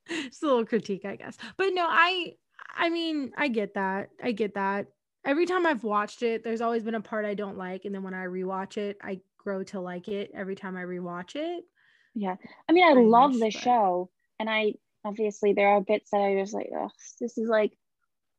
It's 0.07 0.41
a 0.41 0.45
little 0.45 0.65
critique, 0.65 1.05
I 1.05 1.15
guess. 1.15 1.37
But 1.57 1.69
no, 1.73 1.85
I 1.87 2.33
I 2.75 2.89
mean, 2.89 3.31
I 3.37 3.47
get 3.47 3.73
that. 3.75 4.09
I 4.23 4.31
get 4.31 4.55
that. 4.55 4.87
Every 5.25 5.45
time 5.45 5.65
I've 5.65 5.83
watched 5.83 6.21
it, 6.21 6.43
there's 6.43 6.61
always 6.61 6.83
been 6.83 6.95
a 6.95 7.01
part 7.01 7.25
I 7.25 7.33
don't 7.33 7.57
like. 7.57 7.85
And 7.85 7.95
then 7.95 8.03
when 8.03 8.13
I 8.13 8.25
rewatch 8.25 8.77
it, 8.77 8.97
I 9.01 9.21
grow 9.37 9.63
to 9.63 9.79
like 9.79 10.07
it 10.07 10.31
every 10.35 10.55
time 10.55 10.77
I 10.77 10.83
rewatch 10.83 11.35
it. 11.35 11.63
Yeah. 12.15 12.35
I 12.67 12.71
mean, 12.71 12.83
I, 12.83 12.99
I 12.99 13.03
love 13.03 13.37
the 13.37 13.51
show. 13.51 14.09
And 14.39 14.49
I 14.49 14.73
obviously 15.03 15.53
there 15.53 15.69
are 15.69 15.81
bits 15.81 16.11
that 16.11 16.21
I 16.21 16.35
just 16.39 16.53
like, 16.53 16.69
oh, 16.75 16.89
this 17.19 17.37
is 17.37 17.47
like 17.47 17.73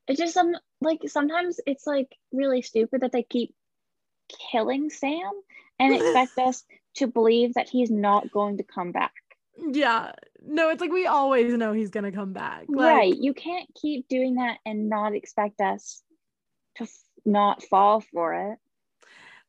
it's 0.09 0.19
just 0.19 0.35
some 0.35 0.55
like 0.81 1.01
sometimes 1.07 1.61
it's 1.67 1.87
like 1.87 2.15
really 2.33 2.63
stupid 2.63 3.03
that 3.03 3.13
they 3.13 3.23
keep 3.23 3.55
killing 4.51 4.91
Sam 4.91 5.31
and 5.79 5.95
expect 6.01 6.39
us 6.39 6.65
to 6.97 7.07
believe 7.07 7.55
that 7.55 7.69
he's 7.69 7.91
not 7.91 8.31
going 8.33 8.59
to 8.59 8.65
come 8.65 8.93
back. 8.93 9.13
Yeah. 9.59 10.13
No, 10.43 10.71
it's 10.71 10.81
like 10.81 10.93
we 10.93 11.07
always 11.07 11.53
know 11.55 11.73
he's 11.73 11.91
going 11.91 12.05
to 12.05 12.13
come 12.13 12.33
back. 12.33 12.65
Like, 12.69 12.87
right. 12.87 13.17
You 13.17 13.35
can't 13.35 13.69
keep 13.81 14.09
doing 14.09 14.37
that 14.37 14.59
and 14.65 14.89
not 14.89 15.15
expect 15.15 15.61
us 15.61 16.03
to 16.77 16.85
f- 16.85 17.03
not 17.25 17.63
fall 17.63 18.01
for 18.01 18.53
it. 18.53 18.59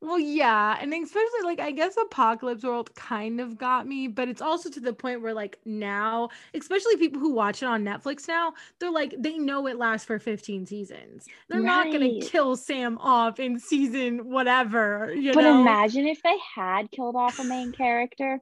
Well, 0.00 0.18
yeah. 0.18 0.78
And 0.80 0.94
especially 0.94 1.42
like 1.42 1.58
I 1.58 1.72
guess 1.72 1.96
Apocalypse 2.00 2.62
World 2.62 2.94
kind 2.94 3.40
of 3.40 3.58
got 3.58 3.86
me, 3.86 4.06
but 4.06 4.28
it's 4.28 4.40
also 4.40 4.70
to 4.70 4.80
the 4.80 4.92
point 4.92 5.22
where 5.22 5.34
like 5.34 5.58
now, 5.64 6.28
especially 6.54 6.96
people 6.96 7.20
who 7.20 7.32
watch 7.32 7.62
it 7.62 7.66
on 7.66 7.84
Netflix 7.84 8.28
now, 8.28 8.52
they're 8.78 8.92
like 8.92 9.14
they 9.18 9.38
know 9.38 9.66
it 9.66 9.76
lasts 9.76 10.06
for 10.06 10.20
15 10.20 10.66
seasons. 10.66 11.26
They're 11.48 11.60
right. 11.60 11.90
not 11.90 11.92
gonna 11.92 12.20
kill 12.20 12.54
Sam 12.54 12.96
off 12.98 13.40
in 13.40 13.58
season 13.58 14.30
whatever, 14.30 15.12
you 15.12 15.32
but 15.32 15.42
know. 15.42 15.60
imagine 15.60 16.06
if 16.06 16.22
they 16.22 16.36
had 16.54 16.92
killed 16.92 17.16
off 17.16 17.40
a 17.40 17.44
main 17.44 17.72
character. 17.72 18.40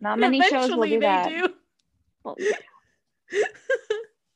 Not 0.00 0.18
many 0.18 0.40
shows 0.48 0.74
will 0.74 0.86
do 0.86 1.00
that. 1.00 1.28
Do. 1.28 1.48
Well, 2.24 2.36
yeah. 2.38 3.42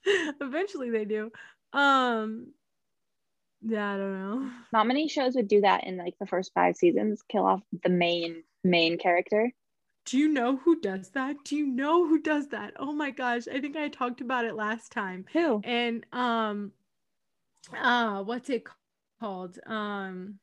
Eventually 0.42 0.90
they 0.90 1.06
do. 1.06 1.30
Um 1.72 2.48
yeah, 3.62 3.94
I 3.94 3.96
don't 3.96 4.12
know. 4.12 4.50
Not 4.72 4.86
many 4.86 5.08
shows 5.08 5.34
would 5.34 5.48
do 5.48 5.60
that 5.62 5.84
in 5.84 5.96
like 5.96 6.14
the 6.18 6.26
first 6.26 6.52
five 6.54 6.76
seasons, 6.76 7.22
kill 7.28 7.44
off 7.44 7.62
the 7.82 7.88
main 7.90 8.42
main 8.64 8.98
character. 8.98 9.50
Do 10.04 10.16
you 10.16 10.28
know 10.28 10.56
who 10.56 10.80
does 10.80 11.10
that? 11.10 11.36
Do 11.44 11.56
you 11.56 11.66
know 11.66 12.06
who 12.06 12.20
does 12.20 12.48
that? 12.48 12.74
Oh 12.78 12.92
my 12.92 13.10
gosh, 13.10 13.42
I 13.52 13.60
think 13.60 13.76
I 13.76 13.88
talked 13.88 14.20
about 14.20 14.44
it 14.46 14.54
last 14.54 14.90
time. 14.92 15.26
Who? 15.32 15.60
And 15.64 16.06
um 16.12 16.72
uh 17.76 18.22
what's 18.22 18.48
it 18.48 18.64
called? 19.20 19.58
Um 19.66 20.38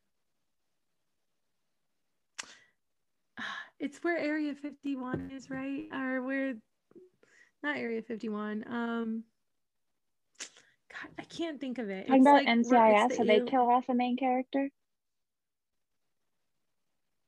it's 3.79 3.97
where 4.03 4.17
Area 4.17 4.53
51 4.53 5.31
is, 5.33 5.49
right? 5.49 5.87
Or 5.93 6.21
where 6.21 6.55
not 7.63 7.77
Area 7.77 8.01
51. 8.01 8.65
Um 8.67 9.23
God, 11.01 11.11
I 11.19 11.23
can't 11.23 11.59
think 11.59 11.77
of 11.77 11.89
it. 11.89 12.07
Talking 12.07 12.15
it's 12.15 12.23
about 12.23 12.45
like, 12.45 12.47
NCIS, 12.47 13.17
have 13.17 13.27
they 13.27 13.41
kill 13.41 13.69
off 13.69 13.89
a 13.89 13.93
main 13.93 14.17
character? 14.17 14.69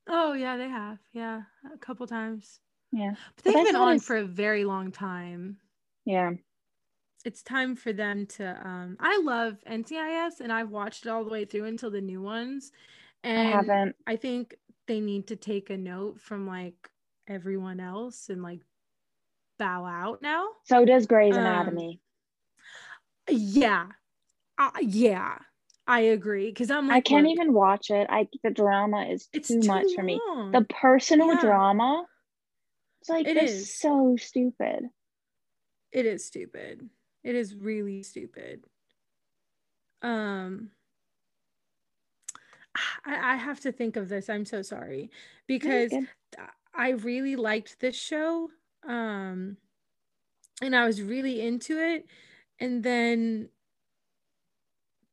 Oh 0.08 0.32
yeah, 0.32 0.56
they 0.56 0.68
have. 0.68 0.98
Yeah, 1.12 1.42
a 1.72 1.78
couple 1.78 2.06
times. 2.06 2.60
Yeah, 2.92 3.14
but 3.36 3.44
they've 3.44 3.54
but 3.54 3.66
been 3.66 3.76
on 3.76 3.98
for 4.00 4.16
a 4.16 4.24
very 4.24 4.64
long 4.64 4.90
time. 4.90 5.58
Yeah, 6.06 6.32
it's 7.24 7.42
time 7.42 7.76
for 7.76 7.92
them 7.92 8.26
to. 8.26 8.66
Um, 8.66 8.96
I 9.00 9.20
love 9.22 9.58
NCIS, 9.70 10.40
and 10.40 10.52
I've 10.52 10.70
watched 10.70 11.04
it 11.04 11.10
all 11.10 11.24
the 11.24 11.30
way 11.30 11.44
through 11.44 11.64
until 11.64 11.90
the 11.90 12.00
new 12.00 12.22
ones. 12.22 12.72
And 13.22 13.48
I 13.48 13.50
haven't. 13.50 13.96
I 14.06 14.16
think 14.16 14.54
they 14.86 15.00
need 15.00 15.26
to 15.26 15.36
take 15.36 15.68
a 15.68 15.76
note 15.76 16.20
from 16.20 16.46
like 16.46 16.88
everyone 17.26 17.80
else 17.80 18.30
and 18.30 18.42
like 18.42 18.60
bow 19.58 19.84
out 19.84 20.22
now. 20.22 20.46
So 20.64 20.86
does 20.86 21.06
Grey's 21.06 21.36
um, 21.36 21.42
Anatomy. 21.42 22.00
Yeah. 23.28 23.86
Uh, 24.58 24.70
yeah. 24.80 25.38
I 25.86 26.00
agree 26.00 26.50
because 26.50 26.70
I'm 26.70 26.88
like, 26.88 26.96
I 26.96 27.00
can't 27.00 27.26
even 27.28 27.54
watch 27.54 27.90
it. 27.90 28.06
I 28.10 28.28
the 28.44 28.50
drama 28.50 29.06
is 29.06 29.28
it's 29.32 29.48
too, 29.48 29.62
too 29.62 29.68
much 29.68 29.86
long. 29.86 29.94
for 29.96 30.02
me. 30.02 30.20
The 30.52 30.66
personal 30.68 31.28
yeah. 31.28 31.40
drama, 31.40 32.04
it's 33.00 33.08
like 33.08 33.26
it 33.26 33.38
is 33.38 33.74
so 33.74 34.16
stupid. 34.18 34.90
It 35.90 36.04
is 36.04 36.26
stupid. 36.26 36.90
It 37.24 37.34
is 37.34 37.54
really 37.54 38.02
stupid. 38.02 38.64
Um, 40.02 40.70
I, 43.06 43.32
I 43.32 43.36
have 43.36 43.60
to 43.60 43.72
think 43.72 43.96
of 43.96 44.10
this. 44.10 44.28
I'm 44.28 44.44
so 44.44 44.60
sorry 44.60 45.10
because 45.46 45.92
I 46.74 46.90
really 46.90 47.36
liked 47.36 47.80
this 47.80 47.96
show. 47.96 48.50
Um, 48.86 49.56
and 50.60 50.76
I 50.76 50.86
was 50.86 51.00
really 51.02 51.40
into 51.40 51.78
it. 51.78 52.06
And 52.60 52.82
then 52.82 53.48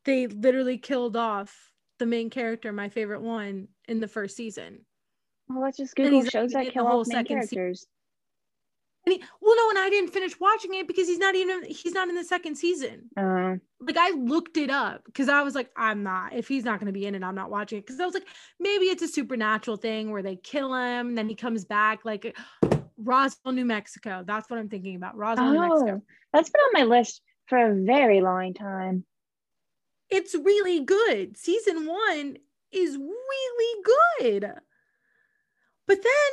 they 0.05 0.27
literally 0.27 0.77
killed 0.77 1.15
off 1.15 1.71
the 1.99 2.05
main 2.05 2.29
character, 2.29 2.71
my 2.71 2.89
favorite 2.89 3.21
one, 3.21 3.67
in 3.87 3.99
the 3.99 4.07
first 4.07 4.35
season. 4.35 4.85
Well, 5.47 5.61
let's 5.61 5.77
just 5.77 5.95
Google 5.95 6.25
shows 6.25 6.51
that 6.51 6.71
kill 6.71 6.87
off 6.87 7.07
main 7.07 7.25
characters. 7.25 7.81
Se- 7.81 7.87
and 9.05 9.13
he, 9.13 9.23
well, 9.39 9.55
no, 9.55 9.69
and 9.69 9.79
I 9.79 9.89
didn't 9.89 10.11
finish 10.11 10.39
watching 10.39 10.73
it 10.73 10.87
because 10.87 11.07
he's 11.07 11.19
not 11.19 11.35
even 11.35 11.63
he's 11.65 11.93
not 11.93 12.09
in 12.09 12.15
the 12.15 12.23
second 12.23 12.55
season. 12.55 13.09
Uh, 13.15 13.55
like 13.79 13.97
I 13.97 14.11
looked 14.11 14.57
it 14.57 14.71
up 14.71 15.05
because 15.05 15.29
I 15.29 15.43
was 15.43 15.53
like, 15.53 15.69
I'm 15.77 16.01
not. 16.01 16.33
If 16.33 16.47
he's 16.47 16.63
not 16.63 16.79
going 16.79 16.87
to 16.87 16.93
be 16.93 17.05
in 17.05 17.13
it, 17.13 17.23
I'm 17.23 17.35
not 17.35 17.51
watching 17.51 17.77
it. 17.77 17.85
Because 17.85 17.99
I 17.99 18.05
was 18.05 18.15
like, 18.15 18.27
maybe 18.59 18.85
it's 18.85 19.03
a 19.03 19.07
supernatural 19.07 19.77
thing 19.77 20.09
where 20.09 20.23
they 20.23 20.35
kill 20.35 20.73
him 20.73 21.09
and 21.09 21.17
then 21.17 21.29
he 21.29 21.35
comes 21.35 21.65
back. 21.65 22.03
Like 22.03 22.35
Roswell, 22.97 23.53
New 23.53 23.65
Mexico. 23.65 24.23
That's 24.25 24.49
what 24.49 24.57
I'm 24.57 24.69
thinking 24.69 24.95
about. 24.95 25.15
Roswell, 25.15 25.49
oh, 25.49 25.51
New 25.51 25.61
Mexico. 25.61 26.01
That's 26.33 26.49
been 26.49 26.61
on 26.61 26.71
my 26.73 26.83
list 26.83 27.21
for 27.47 27.57
a 27.57 27.75
very 27.75 28.21
long 28.21 28.53
time. 28.53 29.05
It's 30.09 30.35
really 30.35 30.81
good. 30.81 31.37
Season 31.37 31.85
one 31.85 32.37
is 32.71 32.97
really 32.97 33.83
good. 34.19 34.51
But 35.87 35.97
then 36.03 36.31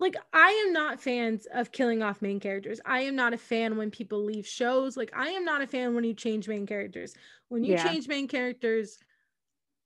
like 0.00 0.16
I 0.32 0.64
am 0.66 0.72
not 0.72 1.00
fans 1.00 1.46
of 1.52 1.72
killing 1.72 2.02
off 2.02 2.22
main 2.22 2.40
characters. 2.40 2.80
I 2.84 3.02
am 3.02 3.14
not 3.14 3.34
a 3.34 3.38
fan 3.38 3.76
when 3.76 3.90
people 3.90 4.24
leave 4.24 4.46
shows. 4.46 4.96
Like 4.96 5.12
I 5.14 5.28
am 5.28 5.44
not 5.44 5.60
a 5.60 5.66
fan 5.66 5.94
when 5.94 6.04
you 6.04 6.14
change 6.14 6.48
main 6.48 6.66
characters. 6.66 7.14
When 7.48 7.62
you 7.62 7.74
yeah. 7.74 7.86
change 7.86 8.08
main 8.08 8.26
characters, 8.26 8.98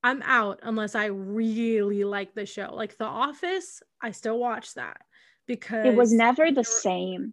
I'm 0.05 0.23
out 0.23 0.61
unless 0.63 0.95
I 0.95 1.07
really 1.07 2.05
like 2.05 2.35
the 2.35 2.47
show. 2.47 2.71
Like 2.73 2.97
The 2.97 3.07
Office, 3.07 3.83
I 4.01 4.13
still 4.13 4.39
watch 4.39 4.75
that 4.75 4.99
because 5.47 5.87
it 5.87 5.97
was 5.97 6.13
never 6.13 6.53
the 6.53 6.65
same. 6.65 7.33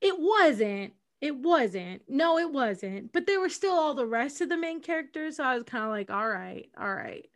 It 0.00 0.14
wasn't. 0.18 0.94
It 1.20 1.36
wasn't. 1.36 2.02
No, 2.08 2.38
it 2.38 2.52
wasn't. 2.52 3.12
But 3.12 3.26
there 3.26 3.40
were 3.40 3.48
still 3.48 3.74
all 3.74 3.94
the 3.94 4.06
rest 4.06 4.40
of 4.40 4.48
the 4.48 4.56
main 4.56 4.82
characters. 4.82 5.36
So 5.36 5.44
I 5.44 5.54
was 5.54 5.64
kind 5.64 5.84
of 5.84 5.90
like, 5.90 6.10
all 6.10 6.28
right, 6.28 6.68
all 6.78 6.92
right. 6.92 7.26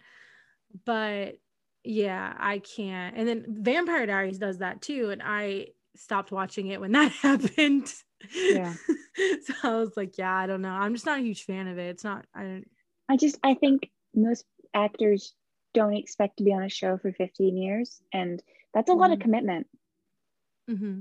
But 0.84 1.38
yeah, 1.82 2.34
I 2.38 2.58
can't. 2.58 3.16
And 3.16 3.26
then 3.26 3.44
Vampire 3.48 4.06
Diaries 4.06 4.38
does 4.38 4.58
that 4.58 4.82
too. 4.82 5.10
And 5.10 5.22
I 5.24 5.68
stopped 5.96 6.30
watching 6.30 6.68
it 6.68 6.80
when 6.80 6.92
that 6.92 7.12
happened. 7.12 7.92
Yeah. 8.34 8.74
so 9.44 9.54
I 9.62 9.76
was 9.76 9.96
like, 9.96 10.18
yeah, 10.18 10.34
I 10.34 10.46
don't 10.46 10.62
know. 10.62 10.70
I'm 10.70 10.94
just 10.94 11.06
not 11.06 11.18
a 11.18 11.22
huge 11.22 11.44
fan 11.44 11.66
of 11.66 11.78
it. 11.78 11.88
It's 11.88 12.04
not, 12.04 12.26
I 12.34 12.42
don't. 12.42 12.70
I 13.08 13.16
just, 13.16 13.38
I 13.42 13.54
think 13.54 13.90
most 14.14 14.44
actors 14.74 15.34
don't 15.74 15.94
expect 15.94 16.36
to 16.36 16.44
be 16.44 16.52
on 16.52 16.62
a 16.62 16.68
show 16.68 16.96
for 16.98 17.12
15 17.12 17.56
years. 17.56 18.00
And 18.12 18.42
that's 18.72 18.88
a 18.88 18.92
mm-hmm. 18.92 19.00
lot 19.00 19.10
of 19.10 19.18
mm-hmm. 19.18 19.22
commitment. 19.22 19.66
Mm-hmm. 20.70 21.00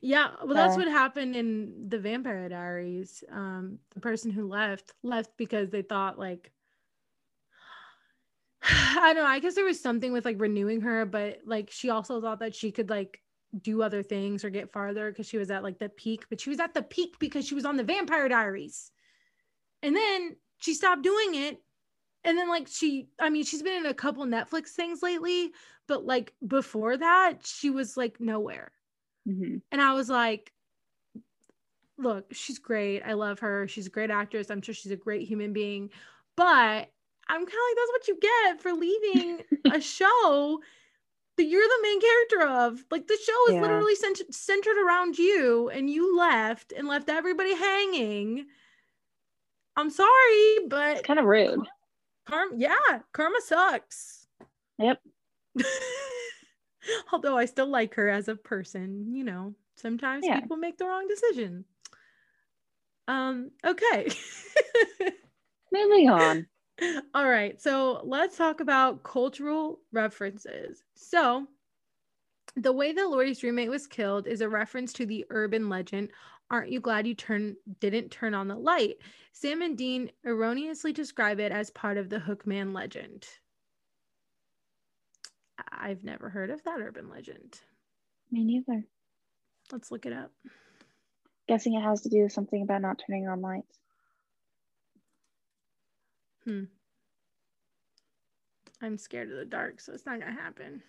Yeah, 0.00 0.30
well, 0.44 0.54
that's 0.54 0.76
what 0.76 0.88
happened 0.88 1.36
in 1.36 1.88
the 1.88 1.98
Vampire 1.98 2.48
Diaries. 2.48 3.24
Um, 3.30 3.78
the 3.94 4.00
person 4.00 4.30
who 4.30 4.48
left 4.48 4.92
left 5.02 5.36
because 5.36 5.70
they 5.70 5.82
thought 5.82 6.18
like 6.18 6.52
I 8.70 9.12
don't 9.12 9.24
know. 9.24 9.28
I 9.28 9.38
guess 9.40 9.54
there 9.54 9.64
was 9.64 9.80
something 9.80 10.12
with 10.12 10.24
like 10.24 10.40
renewing 10.40 10.80
her, 10.82 11.04
but 11.04 11.40
like 11.44 11.70
she 11.70 11.90
also 11.90 12.20
thought 12.20 12.40
that 12.40 12.54
she 12.54 12.70
could 12.72 12.90
like 12.90 13.20
do 13.60 13.82
other 13.82 14.02
things 14.02 14.44
or 14.44 14.50
get 14.50 14.72
farther 14.72 15.10
because 15.10 15.28
she 15.28 15.38
was 15.38 15.50
at 15.50 15.62
like 15.62 15.78
the 15.78 15.88
peak, 15.88 16.24
but 16.28 16.40
she 16.40 16.50
was 16.50 16.60
at 16.60 16.74
the 16.74 16.82
peak 16.82 17.18
because 17.18 17.46
she 17.46 17.54
was 17.54 17.64
on 17.64 17.76
the 17.76 17.84
Vampire 17.84 18.28
Diaries. 18.28 18.90
And 19.82 19.94
then 19.94 20.36
she 20.58 20.74
stopped 20.74 21.02
doing 21.02 21.34
it. 21.34 21.60
And 22.24 22.38
then 22.38 22.48
like 22.48 22.68
she, 22.68 23.08
I 23.20 23.28
mean, 23.28 23.44
she's 23.44 23.62
been 23.62 23.84
in 23.84 23.86
a 23.86 23.94
couple 23.94 24.24
Netflix 24.24 24.68
things 24.68 25.02
lately, 25.02 25.52
but 25.86 26.06
like 26.06 26.32
before 26.46 26.96
that, 26.96 27.46
she 27.46 27.68
was 27.68 27.96
like 27.96 28.18
nowhere. 28.18 28.72
Mm-hmm. 29.28 29.56
And 29.72 29.80
I 29.80 29.94
was 29.94 30.08
like, 30.08 30.52
look, 31.98 32.26
she's 32.32 32.58
great. 32.58 33.02
I 33.02 33.14
love 33.14 33.38
her. 33.40 33.68
She's 33.68 33.86
a 33.86 33.90
great 33.90 34.10
actress. 34.10 34.50
I'm 34.50 34.62
sure 34.62 34.74
she's 34.74 34.92
a 34.92 34.96
great 34.96 35.26
human 35.26 35.52
being. 35.52 35.90
But 36.36 36.90
I'm 37.28 37.46
kind 37.46 37.48
of 37.48 37.48
like, 37.48 37.76
that's 37.76 37.92
what 37.92 38.08
you 38.08 38.18
get 38.20 38.62
for 38.62 38.72
leaving 38.72 39.42
a 39.72 39.80
show 39.80 40.60
that 41.36 41.44
you're 41.44 41.62
the 41.62 41.82
main 41.82 42.00
character 42.00 42.42
of. 42.46 42.84
Like 42.90 43.06
the 43.06 43.18
show 43.24 43.48
is 43.48 43.54
yeah. 43.54 43.62
literally 43.62 43.94
cent- 43.94 44.34
centered 44.34 44.76
around 44.84 45.18
you, 45.18 45.70
and 45.70 45.88
you 45.90 46.16
left 46.16 46.72
and 46.76 46.86
left 46.86 47.08
everybody 47.08 47.54
hanging. 47.54 48.46
I'm 49.76 49.90
sorry, 49.90 50.58
but 50.68 51.02
kind 51.04 51.18
of 51.18 51.24
rude. 51.24 51.66
Karma, 52.26 52.52
yeah, 52.56 53.00
karma 53.12 53.38
sucks. 53.44 54.26
Yep. 54.78 55.00
Although 57.12 57.36
I 57.36 57.44
still 57.46 57.68
like 57.68 57.94
her 57.94 58.08
as 58.08 58.28
a 58.28 58.36
person, 58.36 59.14
you 59.14 59.24
know, 59.24 59.54
sometimes 59.76 60.26
yeah. 60.26 60.40
people 60.40 60.56
make 60.56 60.78
the 60.78 60.86
wrong 60.86 61.06
decision. 61.08 61.64
Um, 63.08 63.50
okay. 63.64 64.10
Moving 65.72 66.08
on. 66.08 66.46
All 67.14 67.28
right. 67.28 67.60
So 67.60 68.00
let's 68.04 68.36
talk 68.36 68.60
about 68.60 69.02
cultural 69.02 69.80
references. 69.92 70.82
So, 70.94 71.46
the 72.56 72.72
way 72.72 72.92
that 72.92 73.08
Lori's 73.08 73.42
roommate 73.42 73.70
was 73.70 73.86
killed 73.86 74.28
is 74.28 74.40
a 74.40 74.48
reference 74.48 74.92
to 74.94 75.06
the 75.06 75.24
urban 75.30 75.68
legend. 75.68 76.10
Aren't 76.50 76.70
you 76.70 76.78
glad 76.78 77.06
you 77.06 77.14
turn 77.14 77.56
didn't 77.80 78.10
turn 78.10 78.34
on 78.34 78.46
the 78.46 78.54
light? 78.54 78.96
Sam 79.32 79.62
and 79.62 79.76
Dean 79.76 80.10
erroneously 80.24 80.92
describe 80.92 81.40
it 81.40 81.50
as 81.50 81.70
part 81.70 81.96
of 81.96 82.08
the 82.08 82.18
Hookman 82.18 82.72
legend. 82.72 83.26
I've 85.80 86.04
never 86.04 86.28
heard 86.28 86.50
of 86.50 86.62
that 86.64 86.80
urban 86.80 87.08
legend. 87.08 87.60
Me 88.30 88.44
neither. 88.44 88.84
Let's 89.72 89.90
look 89.90 90.06
it 90.06 90.12
up. 90.12 90.32
Guessing 91.48 91.74
it 91.74 91.82
has 91.82 92.02
to 92.02 92.08
do 92.08 92.22
with 92.22 92.32
something 92.32 92.62
about 92.62 92.82
not 92.82 93.02
turning 93.06 93.28
on 93.28 93.40
lights. 93.40 93.78
Hmm. 96.44 96.64
I'm 98.82 98.98
scared 98.98 99.30
of 99.30 99.36
the 99.36 99.44
dark, 99.44 99.80
so 99.80 99.92
it's 99.92 100.06
not 100.06 100.20
gonna 100.20 100.32
happen. 100.32 100.82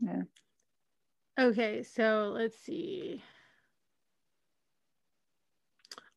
Yeah. 0.00 0.22
Okay, 1.38 1.82
so 1.82 2.32
let's 2.34 2.58
see. 2.58 3.22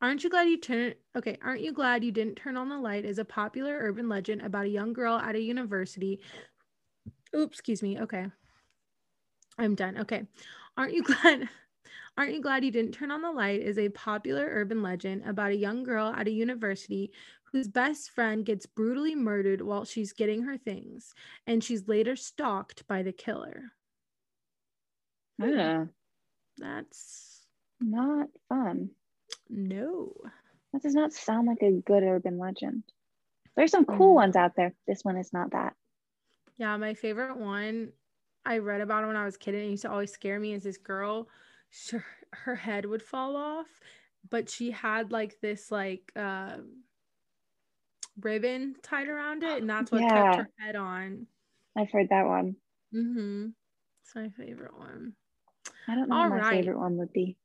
Aren't 0.01 0.23
you 0.23 0.29
glad 0.29 0.49
you 0.49 0.57
turned 0.59 0.95
okay, 1.15 1.37
aren't 1.41 1.61
you 1.61 1.71
glad 1.71 2.03
you 2.03 2.11
didn't 2.11 2.35
turn 2.35 2.57
on 2.57 2.69
the 2.69 2.77
light 2.77 3.05
is 3.05 3.17
a 3.17 3.25
popular 3.25 3.77
urban 3.79 4.09
legend 4.09 4.41
about 4.41 4.65
a 4.65 4.69
young 4.69 4.93
girl 4.93 5.17
at 5.17 5.35
a 5.35 5.39
university. 5.39 6.19
Oops, 7.35 7.53
excuse 7.53 7.83
me. 7.83 7.99
Okay. 7.99 8.25
I'm 9.57 9.75
done. 9.75 9.97
Okay. 9.99 10.23
Aren't 10.77 10.93
you 10.93 11.03
glad 11.21 11.49
Aren't 12.17 12.33
You 12.33 12.41
Glad 12.41 12.63
You 12.63 12.71
Didn't 12.71 12.93
Turn 12.93 13.11
on 13.11 13.21
the 13.21 13.31
Light 13.31 13.61
is 13.61 13.77
a 13.77 13.89
popular 13.89 14.47
urban 14.49 14.81
legend 14.81 15.23
about 15.25 15.51
a 15.51 15.55
young 15.55 15.83
girl 15.83 16.13
at 16.15 16.27
a 16.27 16.31
university 16.31 17.11
whose 17.51 17.67
best 17.67 18.09
friend 18.11 18.45
gets 18.45 18.65
brutally 18.65 19.15
murdered 19.15 19.61
while 19.61 19.83
she's 19.83 20.13
getting 20.13 20.43
her 20.43 20.57
things, 20.57 21.13
and 21.45 21.63
she's 21.63 21.87
later 21.87 22.15
stalked 22.15 22.87
by 22.87 23.03
the 23.03 23.11
killer. 23.11 23.71
Yeah. 25.37 25.85
That's 26.57 27.45
not 27.81 28.27
fun. 28.47 28.91
No. 29.49 30.13
That 30.71 30.81
does 30.81 30.95
not 30.95 31.13
sound 31.13 31.47
like 31.47 31.61
a 31.61 31.81
good 31.85 32.03
urban 32.03 32.37
legend. 32.37 32.83
There's 33.55 33.71
some 33.71 33.85
cool 33.85 34.11
mm. 34.11 34.15
ones 34.15 34.35
out 34.35 34.55
there. 34.55 34.73
This 34.87 35.03
one 35.03 35.17
is 35.17 35.31
not 35.33 35.51
that. 35.51 35.73
Yeah, 36.57 36.77
my 36.77 36.93
favorite 36.93 37.37
one 37.37 37.91
I 38.45 38.59
read 38.59 38.81
about 38.81 39.03
it 39.03 39.07
when 39.07 39.15
I 39.15 39.25
was 39.25 39.35
a 39.35 39.39
kid 39.39 39.55
and 39.55 39.63
it 39.63 39.69
used 39.69 39.81
to 39.83 39.91
always 39.91 40.11
scare 40.11 40.39
me 40.39 40.53
is 40.53 40.63
this 40.63 40.77
girl 40.77 41.27
she, 41.69 41.97
her 42.31 42.55
head 42.55 42.85
would 42.85 43.01
fall 43.01 43.35
off 43.35 43.67
but 44.29 44.49
she 44.49 44.71
had 44.71 45.11
like 45.11 45.39
this 45.41 45.71
like 45.71 46.11
uh, 46.15 46.57
ribbon 48.21 48.75
tied 48.83 49.07
around 49.07 49.43
it 49.43 49.61
and 49.61 49.69
that's 49.69 49.91
what 49.91 50.01
yeah. 50.01 50.35
kept 50.35 50.35
her 50.37 50.49
head 50.59 50.75
on. 50.75 51.27
I've 51.77 51.91
heard 51.91 52.09
that 52.09 52.25
one. 52.25 52.55
Mm-hmm. 52.93 53.47
It's 54.03 54.15
my 54.15 54.29
favorite 54.29 54.77
one. 54.77 55.13
I 55.87 55.95
don't 55.95 56.09
know 56.09 56.15
All 56.15 56.29
what 56.29 56.37
my 56.37 56.41
right. 56.41 56.63
favorite 56.63 56.79
one 56.79 56.97
would 56.97 57.13
be. 57.13 57.37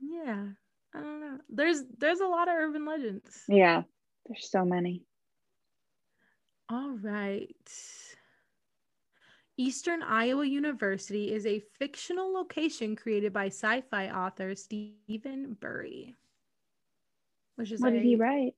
Yeah 0.00 0.46
i 0.94 1.00
don't 1.00 1.20
know. 1.20 1.38
There's 1.50 1.82
there's 1.98 2.20
a 2.20 2.26
lot 2.26 2.48
of 2.48 2.54
urban 2.54 2.86
legends. 2.86 3.44
Yeah 3.48 3.82
there's 4.26 4.50
so 4.50 4.64
many 4.64 5.02
all 6.70 6.96
right 7.02 7.56
Eastern 9.60 10.04
Iowa 10.04 10.46
University 10.46 11.34
is 11.34 11.44
a 11.44 11.58
fictional 11.78 12.32
location 12.32 12.94
created 12.94 13.32
by 13.32 13.46
sci-fi 13.46 14.08
author 14.08 14.54
Stephen 14.54 15.56
Bury. 15.60 16.14
Which 17.56 17.72
is 17.72 17.80
what 17.80 17.92
did 17.92 18.04
he 18.04 18.14
write? 18.14 18.54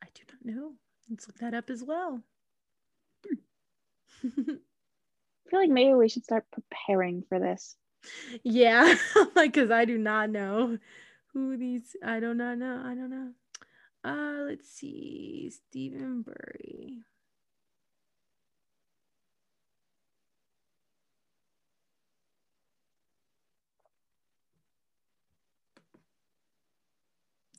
I 0.00 0.06
do 0.14 0.22
not 0.32 0.54
know. 0.54 0.72
Let's 1.10 1.26
look 1.26 1.38
that 1.38 1.52
up 1.52 1.68
as 1.68 1.82
well. 1.82 2.22
I 4.24 4.28
feel 5.50 5.60
like 5.60 5.70
maybe 5.70 5.94
we 5.94 6.08
should 6.08 6.24
start 6.24 6.44
preparing 6.52 7.24
for 7.28 7.40
this. 7.40 7.74
Yeah, 8.44 8.94
like 9.34 9.52
because 9.52 9.72
I 9.72 9.84
do 9.84 9.98
not 9.98 10.30
know 10.30 10.78
who 11.32 11.56
these. 11.56 11.96
I 12.04 12.20
do 12.20 12.34
not 12.34 12.58
know. 12.58 12.82
I 12.84 12.94
don't 12.94 13.10
know. 13.10 13.30
Uh, 14.06 14.44
let's 14.46 14.68
see. 14.70 15.50
Stephen 15.50 16.22
Bury. 16.22 16.98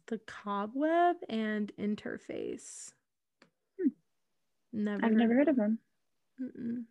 The 0.08 0.20
cobweb 0.20 1.18
and 1.28 1.70
interface. 1.78 2.94
Hmm. 3.78 3.90
Never. 4.72 5.06
I've 5.06 5.12
never 5.12 5.34
heard 5.34 5.50
of 5.50 5.58
them. 5.58 5.80
Mm-mm. 6.42 6.86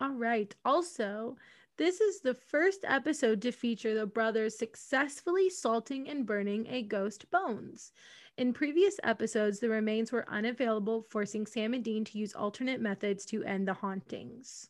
All 0.00 0.12
right. 0.12 0.54
Also, 0.64 1.36
this 1.78 2.00
is 2.00 2.20
the 2.20 2.34
first 2.34 2.80
episode 2.84 3.42
to 3.42 3.52
feature 3.52 3.94
the 3.94 4.06
brothers 4.06 4.56
successfully 4.56 5.50
salting 5.50 6.08
and 6.08 6.26
burning 6.26 6.66
a 6.68 6.82
ghost 6.82 7.30
bones. 7.30 7.92
In 8.38 8.52
previous 8.52 8.96
episodes, 9.02 9.60
the 9.60 9.68
remains 9.68 10.12
were 10.12 10.28
unavailable, 10.28 11.02
forcing 11.10 11.46
Sam 11.46 11.74
and 11.74 11.82
Dean 11.84 12.04
to 12.04 12.18
use 12.18 12.34
alternate 12.34 12.80
methods 12.80 13.24
to 13.26 13.42
end 13.44 13.66
the 13.66 13.74
hauntings. 13.74 14.68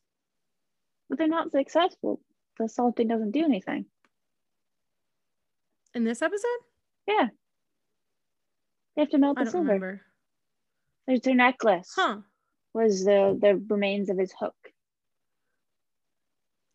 But 1.08 1.18
they're 1.18 1.28
not 1.28 1.50
successful. 1.52 2.20
The 2.58 2.68
salting 2.68 3.08
doesn't 3.08 3.32
do 3.32 3.44
anything. 3.44 3.86
In 5.94 6.04
this 6.04 6.22
episode? 6.22 6.60
Yeah. 7.06 7.28
They 8.94 9.02
have 9.02 9.10
to 9.10 9.18
melt 9.18 9.38
I 9.38 9.42
the 9.42 9.44
don't 9.46 9.52
silver. 9.52 9.66
remember. 9.66 10.00
There's 11.06 11.20
their 11.20 11.34
necklace. 11.34 11.92
Huh. 11.94 12.18
Was 12.72 13.04
the 13.04 13.38
the 13.40 13.62
remains 13.68 14.10
of 14.10 14.18
his 14.18 14.32
hook. 14.38 14.54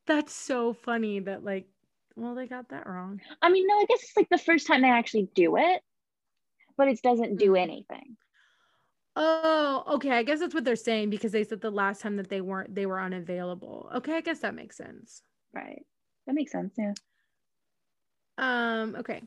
That's 0.08 0.34
so 0.34 0.74
funny 0.74 1.20
that, 1.22 1.44
like, 1.44 1.68
well, 2.16 2.36
they 2.36 2.48
got 2.48 2.70
that 2.70 2.88
wrong. 2.88 3.22
I 3.42 3.50
mean, 3.50 3.68
no, 3.68 3.76
I 3.80 3.86
guess 3.86 4.04
it's 4.04 4.18
like 4.18 4.30
the 4.30 4.38
first 4.38 4.68
time 4.68 4.82
they 4.82 4.90
actually 4.90 5.30
do 5.36 5.58
it, 5.58 5.82
but 6.78 6.88
it 6.88 7.02
doesn't 7.02 7.38
do 7.38 7.52
Mm. 7.52 7.60
anything. 7.60 8.18
Oh, 9.16 9.84
okay. 9.96 10.12
I 10.12 10.24
guess 10.24 10.40
that's 10.40 10.54
what 10.54 10.64
they're 10.64 10.76
saying 10.76 11.10
because 11.10 11.32
they 11.34 11.44
said 11.44 11.62
the 11.62 11.70
last 11.72 12.02
time 12.02 12.16
that 12.18 12.30
they 12.30 12.42
weren't, 12.42 12.74
they 12.74 12.86
were 12.86 13.00
unavailable. 13.00 13.90
Okay. 13.96 14.16
I 14.16 14.22
guess 14.22 14.40
that 14.40 14.56
makes 14.56 14.78
sense. 14.78 15.22
Right. 15.54 15.86
That 16.28 16.34
makes 16.36 16.52
sense. 16.52 16.74
Yeah. 16.78 16.94
Um, 18.38 18.96
okay. 18.96 19.22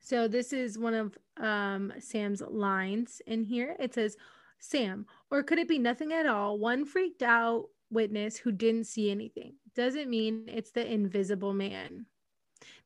So 0.00 0.28
this 0.28 0.52
is 0.52 0.78
one 0.78 0.94
of 0.94 1.16
um 1.38 1.92
Sam's 1.98 2.42
lines 2.42 3.22
in 3.26 3.42
here. 3.44 3.76
It 3.78 3.94
says, 3.94 4.16
Sam, 4.58 5.06
or 5.30 5.42
could 5.42 5.58
it 5.58 5.68
be 5.68 5.78
nothing 5.78 6.12
at 6.12 6.26
all? 6.26 6.58
One 6.58 6.84
freaked 6.84 7.22
out 7.22 7.68
witness 7.94 8.36
who 8.38 8.52
didn't 8.52 8.84
see 8.86 9.10
anything. 9.10 9.56
Doesn't 9.74 10.10
mean 10.10 10.46
it's 10.48 10.72
the 10.72 10.86
invisible 10.90 11.54
man. 11.54 12.06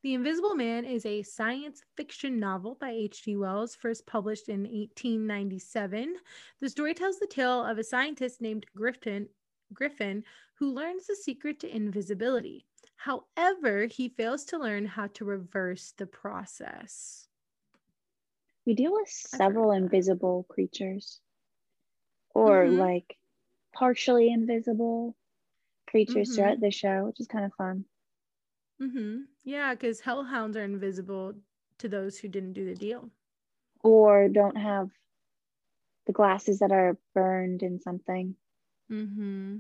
The 0.03 0.15
Invisible 0.15 0.55
Man 0.57 0.85
is 0.85 1.07
a 1.07 1.23
science 1.23 1.83
fiction 1.97 2.41
novel 2.41 2.75
by 2.75 2.91
H.G. 2.91 3.37
Wells, 3.37 3.77
first 3.77 4.07
published 4.07 4.49
in 4.49 4.67
1897. 4.67 6.17
The 6.61 6.69
story 6.71 6.95
tells 6.95 7.19
the 7.19 7.27
tale 7.29 7.65
of 7.65 7.79
a 7.79 7.85
scientist 7.85 8.41
named 8.41 8.67
Griffin, 8.75 9.29
Griffin 9.73 10.25
who 10.55 10.73
learns 10.73 11.07
the 11.07 11.17
secret 11.17 11.61
to 11.61 11.75
invisibility. 11.75 12.67
However, 12.97 13.87
he 13.87 14.09
fails 14.09 14.45
to 14.47 14.59
learn 14.59 14.87
how 14.87 15.07
to 15.09 15.25
reverse 15.25 15.93
the 15.93 16.07
process. 16.07 17.29
We 18.65 18.75
deal 18.75 18.93
with 18.93 19.09
several 19.09 19.73
invisible 19.73 20.45
creatures, 20.45 21.21
or 22.35 22.67
Mhm. 22.67 22.71
like 22.71 23.18
partially 23.79 24.31
invisible 24.33 25.17
creatures 25.87 26.31
Mhm. 26.31 26.35
throughout 26.35 26.61
the 26.61 26.71
show, 26.71 27.07
which 27.07 27.21
is 27.21 27.27
kind 27.27 27.45
of 27.45 27.55
fun. 27.55 27.85
Mm-hmm. 28.81 29.23
Yeah, 29.45 29.75
because 29.75 30.01
hellhounds 30.01 30.57
are 30.57 30.65
invisible 30.65 31.35
to 31.79 31.89
those 31.89 32.19
who 32.19 32.29
didn't 32.29 32.53
do 32.53 32.65
the 32.65 32.75
deal. 32.75 33.11
Or 33.83 34.29
don't 34.29 34.57
have 34.57 34.91
the 36.07 36.13
glasses 36.13 36.59
that 36.59 36.73
are 36.73 36.97
burned 37.15 37.63
in 37.63 37.79
something. 37.81 38.37
Mm-hmm. 38.91 39.59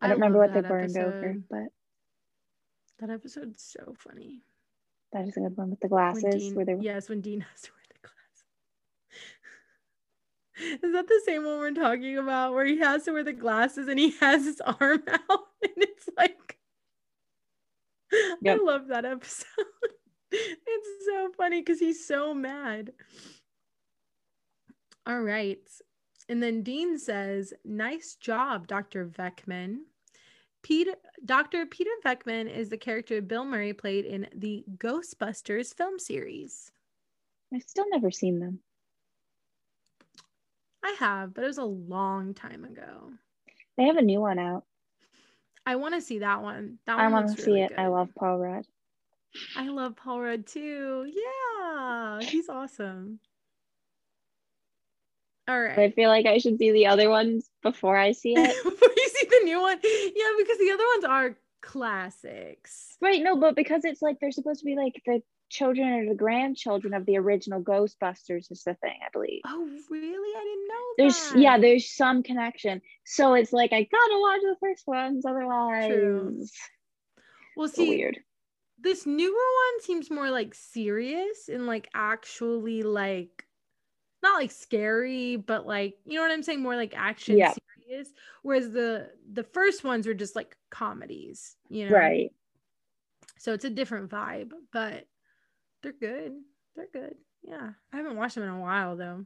I 0.00 0.08
don't 0.08 0.16
remember 0.16 0.38
what 0.38 0.52
that 0.54 0.68
burned 0.68 0.96
over, 0.96 1.36
but 1.48 1.72
That 2.98 3.10
episode's 3.10 3.62
so 3.62 3.94
funny. 3.96 4.42
that 5.12 5.26
is 5.26 5.36
a 5.36 5.40
good 5.40 5.56
one 5.56 5.70
with 5.70 5.80
the 5.80 5.88
glasses 5.88 6.34
Dean, 6.34 6.54
where 6.54 6.64
they 6.64 6.74
yes, 6.74 7.08
when 7.08 7.20
Dean 7.20 7.40
has 7.40 7.44
to 7.44 7.44
wear 7.50 7.52
the 7.54 7.64
glasses. 7.64 7.79
Is 10.82 10.92
that 10.92 11.08
the 11.08 11.20
same 11.24 11.44
one 11.44 11.58
we're 11.58 11.72
talking 11.72 12.18
about 12.18 12.52
where 12.52 12.66
he 12.66 12.78
has 12.78 13.04
to 13.04 13.12
wear 13.12 13.24
the 13.24 13.32
glasses 13.32 13.88
and 13.88 13.98
he 13.98 14.10
has 14.20 14.44
his 14.44 14.60
arm 14.60 15.02
out 15.08 15.46
and 15.62 15.72
it's 15.76 16.08
like 16.16 16.56
Yep. 18.42 18.58
I 18.60 18.64
love 18.64 18.88
that 18.88 19.04
episode. 19.04 19.46
it's 20.32 21.06
so 21.06 21.30
funny 21.36 21.60
because 21.60 21.78
he's 21.78 22.04
so 22.04 22.34
mad. 22.34 22.92
All 25.06 25.20
right. 25.20 25.60
And 26.28 26.42
then 26.42 26.62
Dean 26.62 26.98
says, 26.98 27.54
Nice 27.64 28.16
job, 28.16 28.66
Dr. 28.66 29.06
Venkman. 29.06 29.78
Peter, 30.62 30.94
Dr. 31.24 31.66
Peter 31.66 31.90
Venkman 32.04 32.52
is 32.52 32.68
the 32.68 32.76
character 32.76 33.22
Bill 33.22 33.44
Murray 33.44 33.72
played 33.72 34.04
in 34.04 34.26
the 34.34 34.64
Ghostbusters 34.76 35.74
film 35.74 35.98
series. 35.98 36.70
I've 37.54 37.62
still 37.62 37.86
never 37.90 38.10
seen 38.10 38.40
them. 38.40 38.60
I 40.82 40.96
have, 40.98 41.34
but 41.34 41.44
it 41.44 41.48
was 41.48 41.58
a 41.58 41.64
long 41.64 42.34
time 42.34 42.64
ago. 42.64 43.12
They 43.76 43.84
have 43.84 43.96
a 43.96 44.02
new 44.02 44.20
one 44.20 44.38
out. 44.38 44.64
I 45.66 45.76
want 45.76 45.94
to 45.94 46.00
see 46.00 46.20
that 46.20 46.42
one. 46.42 46.78
That 46.86 46.98
I 46.98 47.08
want 47.08 47.36
to 47.36 47.42
see 47.42 47.50
really 47.50 47.62
it. 47.62 47.72
I 47.76 47.88
love 47.88 48.08
Paul 48.16 48.38
Rudd. 48.38 48.66
I 49.56 49.68
love 49.68 49.96
Paul 49.96 50.20
Rudd 50.20 50.46
too. 50.46 51.06
Yeah, 51.06 52.20
he's 52.22 52.48
awesome. 52.48 53.20
All 55.48 55.60
right. 55.60 55.78
I 55.78 55.90
feel 55.90 56.08
like 56.08 56.26
I 56.26 56.38
should 56.38 56.58
see 56.58 56.70
the 56.70 56.86
other 56.86 57.10
ones 57.10 57.50
before 57.62 57.96
I 57.96 58.12
see 58.12 58.34
it. 58.36 58.54
Before 58.64 58.88
you 58.96 59.08
see 59.08 59.26
the 59.28 59.44
new 59.44 59.60
one, 59.60 59.78
yeah, 59.82 60.30
because 60.38 60.58
the 60.58 60.70
other 60.70 60.84
ones 60.94 61.04
are 61.04 61.36
classics. 61.60 62.96
right, 63.00 63.20
no, 63.22 63.36
but 63.36 63.56
because 63.56 63.84
it's 63.84 64.00
like 64.00 64.18
they're 64.20 64.30
supposed 64.30 64.60
to 64.60 64.66
be 64.66 64.76
like 64.76 65.00
the 65.06 65.22
children 65.50 65.88
or 65.88 66.08
the 66.08 66.14
grandchildren 66.14 66.94
of 66.94 67.04
the 67.06 67.18
original 67.18 67.60
Ghostbusters 67.62 68.50
is 68.50 68.62
the 68.64 68.74
thing, 68.74 68.98
I 69.04 69.08
believe. 69.12 69.42
Oh, 69.46 69.68
really? 69.90 70.34
I 70.36 70.44
didn't 70.44 70.68
know 70.68 70.84
There's 70.98 71.28
that. 71.30 71.38
yeah, 71.38 71.58
there's 71.58 71.90
some 71.90 72.22
connection. 72.22 72.80
So 73.04 73.34
it's 73.34 73.52
like 73.52 73.72
I 73.72 73.82
gotta 73.82 74.20
watch 74.20 74.40
the 74.42 74.56
first 74.60 74.86
ones, 74.86 75.26
otherwise 75.26 75.88
True. 75.88 76.46
well, 77.56 77.68
see, 77.68 77.88
weird. 77.90 78.18
this 78.80 79.06
newer 79.06 79.32
one 79.32 79.82
seems 79.82 80.10
more 80.10 80.30
like 80.30 80.54
serious 80.54 81.48
and 81.48 81.66
like 81.66 81.88
actually 81.94 82.82
like 82.82 83.44
not 84.22 84.40
like 84.40 84.50
scary, 84.52 85.36
but 85.36 85.66
like 85.66 85.96
you 86.04 86.14
know 86.16 86.22
what 86.22 86.30
I'm 86.30 86.42
saying, 86.42 86.62
more 86.62 86.76
like 86.76 86.94
action 86.96 87.36
Yeah. 87.38 87.52
serious. 87.88 88.12
Whereas 88.42 88.70
the 88.70 89.10
the 89.32 89.42
first 89.44 89.82
ones 89.84 90.06
were 90.06 90.14
just 90.14 90.36
like 90.36 90.56
comedies, 90.70 91.56
you 91.68 91.86
know. 91.88 91.94
Right. 91.94 92.30
So 93.38 93.52
it's 93.54 93.64
a 93.64 93.70
different 93.70 94.10
vibe, 94.10 94.50
but 94.72 95.06
they're 95.82 95.92
good. 95.92 96.32
They're 96.76 96.88
good. 96.92 97.14
Yeah. 97.42 97.70
I 97.92 97.96
haven't 97.96 98.16
watched 98.16 98.34
them 98.34 98.44
in 98.44 98.50
a 98.50 98.60
while 98.60 98.96
though. 98.96 99.24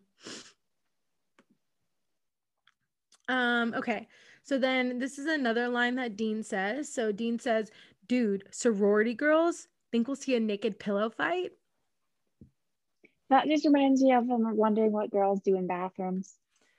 Um, 3.29 3.75
okay. 3.75 4.09
So 4.43 4.59
then 4.59 4.99
this 4.99 5.19
is 5.19 5.27
another 5.27 5.69
line 5.69 5.95
that 5.97 6.17
Dean 6.17 6.43
says. 6.43 6.93
So 6.93 7.13
Dean 7.13 7.39
says, 7.39 7.71
dude, 8.07 8.45
sorority 8.51 9.15
girls 9.15 9.69
think 9.91 10.09
we'll 10.09 10.17
see 10.17 10.35
a 10.35 10.41
naked 10.41 10.79
pillow 10.79 11.09
fight. 11.09 11.53
That 13.31 13.47
just 13.47 13.65
reminds 13.65 14.03
me 14.03 14.13
of 14.13 14.29
um, 14.31 14.57
wondering 14.57 14.93
what 14.93 15.11
girls 15.11 15.41
do 15.41 15.57
in 15.57 15.67
bathrooms. 15.67 16.35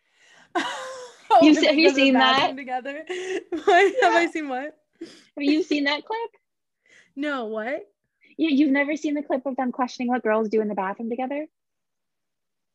oh, 0.56 1.40
You 1.42 1.56
have 1.56 1.76
you 1.78 1.90
go 1.90 1.90
to 1.90 1.96
the 1.96 2.02
seen 2.02 2.14
that? 2.14 2.56
Together. 2.56 3.06
What? 3.66 3.94
Have 4.04 4.14
I 4.16 4.28
seen 4.32 4.50
what? 4.50 4.78
Have 5.00 5.10
you 5.38 5.64
seen 5.64 5.86
that 5.86 6.06
clip? 6.06 6.20
No, 7.18 7.46
what? 7.46 7.88
You, 8.38 8.50
you've 8.50 8.72
never 8.72 8.96
seen 8.96 9.14
the 9.14 9.24
clip 9.24 9.46
of 9.46 9.56
them 9.56 9.72
questioning 9.72 10.10
what 10.10 10.24
girls 10.24 10.50
do 10.50 10.62
in 10.62 10.68
the 10.68 10.76
bathroom 10.76 11.10
together? 11.10 11.48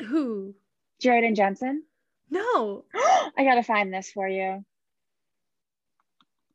Who? 0.03 0.55
Jared 1.01 1.25
and 1.25 1.37
Jensen? 1.37 1.85
No. 2.31 2.85
I 2.95 3.45
gotta 3.45 3.63
find 3.63 3.93
this 3.93 4.11
for 4.11 4.29
you. 4.29 4.65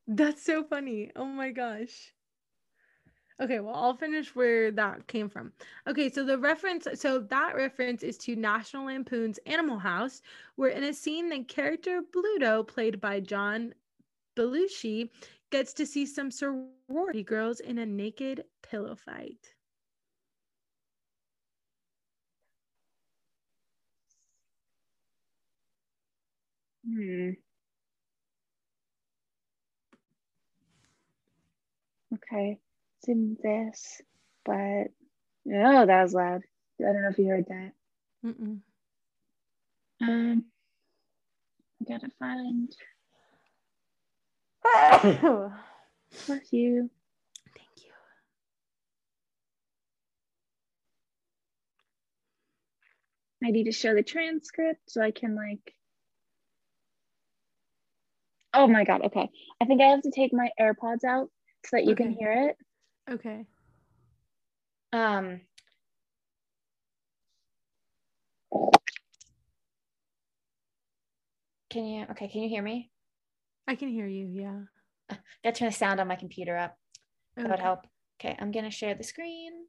That's 0.08 0.44
so 0.44 0.64
funny. 0.64 1.12
Oh 1.16 1.26
my 1.26 1.52
gosh. 1.52 2.14
Okay, 3.42 3.60
well, 3.60 3.76
I'll 3.76 3.98
finish 3.98 4.34
where 4.34 4.72
that 4.72 5.08
came 5.08 5.28
from. 5.28 5.52
Okay, 5.88 6.10
so 6.10 6.24
the 6.24 6.38
reference, 6.38 6.88
so 6.94 7.20
that 7.20 7.56
reference 7.56 8.02
is 8.02 8.18
to 8.20 8.36
National 8.36 8.86
Lampoon's 8.86 9.40
Animal 9.46 9.78
House, 9.78 10.22
where 10.56 10.70
in 10.70 10.86
a 10.86 10.94
scene, 10.94 11.28
the 11.30 11.44
character 11.44 12.02
Bluto, 12.02 12.66
played 12.66 13.02
by 13.02 13.20
John 13.20 13.74
Belushi, 14.38 15.10
gets 15.52 15.74
to 15.74 15.86
see 15.86 16.06
some 16.06 16.32
sorority 16.32 17.24
girls 17.24 17.60
in 17.60 17.78
a 17.78 17.86
naked 17.86 18.44
pillow 18.64 18.96
fight. 18.96 19.54
Hmm. 26.86 27.32
Okay, 32.14 32.60
it's 33.00 33.08
in 33.10 33.38
this, 33.44 34.02
but 34.46 34.88
Oh, 35.48 35.86
that 35.86 36.04
was 36.04 36.14
loud. 36.14 36.42
I 36.80 36.84
don't 36.94 37.04
know 37.04 37.10
if 37.10 37.20
you 37.20 37.28
heard 37.28 37.46
that. 37.48 37.72
Mm-mm. 38.26 38.62
Um, 40.02 40.46
I 41.82 41.86
gotta 41.86 42.10
find. 42.20 42.76
Bless 46.28 46.52
you. 46.52 46.90
Thank 47.56 47.70
you. 47.78 47.92
I 53.44 53.52
need 53.52 53.66
to 53.66 53.72
show 53.72 53.94
the 53.94 54.04
transcript 54.04 54.80
so 54.88 55.02
I 55.02 55.12
can 55.12 55.36
like. 55.36 55.74
Oh 58.54 58.68
my 58.68 58.86
god. 58.86 59.02
Okay. 59.06 59.30
I 59.62 59.66
think 59.66 59.82
I 59.82 59.88
have 59.90 60.02
to 60.02 60.12
take 60.12 60.34
my 60.34 60.50
AirPods 60.60 61.04
out 61.04 61.30
so 61.66 61.78
that 61.78 61.86
you 61.86 61.96
can 61.96 62.12
hear 62.12 62.50
it. 62.50 62.58
Okay. 63.14 63.46
Um. 64.94 65.42
Can 71.70 71.86
you 71.86 72.06
okay, 72.12 72.30
can 72.30 72.42
you 72.42 72.50
hear 72.50 72.64
me? 72.64 72.90
I 73.68 73.76
can 73.76 73.90
hear 73.90 74.08
you. 74.08 74.28
Yeah. 74.28 75.18
Gotta 75.44 75.56
turn 75.56 75.70
the 75.70 75.76
sound 75.76 76.00
on 76.00 76.08
my 76.08 76.16
computer 76.16 76.58
up. 76.58 76.78
That 77.36 77.50
would 77.50 77.60
help. 77.60 77.88
Okay, 78.20 78.36
I'm 78.40 78.52
gonna 78.52 78.72
share 78.72 78.96
the 78.96 79.04
screen. 79.04 79.66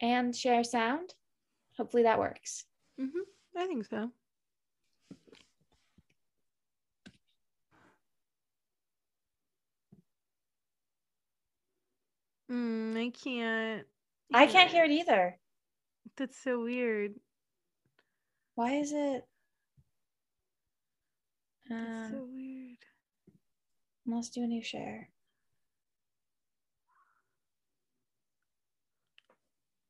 And 0.00 0.34
share 0.34 0.64
sound. 0.64 1.14
Hopefully 1.76 2.04
that 2.04 2.18
works. 2.18 2.64
Mm-hmm. 3.00 3.58
I 3.58 3.66
think 3.66 3.86
so. 3.86 4.10
Mm, 12.50 12.96
I 12.96 13.10
can't. 13.10 13.86
I 14.32 14.46
can't 14.46 14.70
hear 14.70 14.84
it 14.84 14.90
either. 14.90 15.38
That's 16.16 16.38
so 16.42 16.62
weird. 16.62 17.14
Why 18.54 18.72
is 18.74 18.92
it? 18.92 19.24
That's 21.68 22.10
so 22.10 22.16
Um, 22.22 22.32
weird. 22.34 22.78
let's 24.06 24.30
do 24.30 24.42
a 24.42 24.46
new 24.46 24.62
share. 24.62 25.10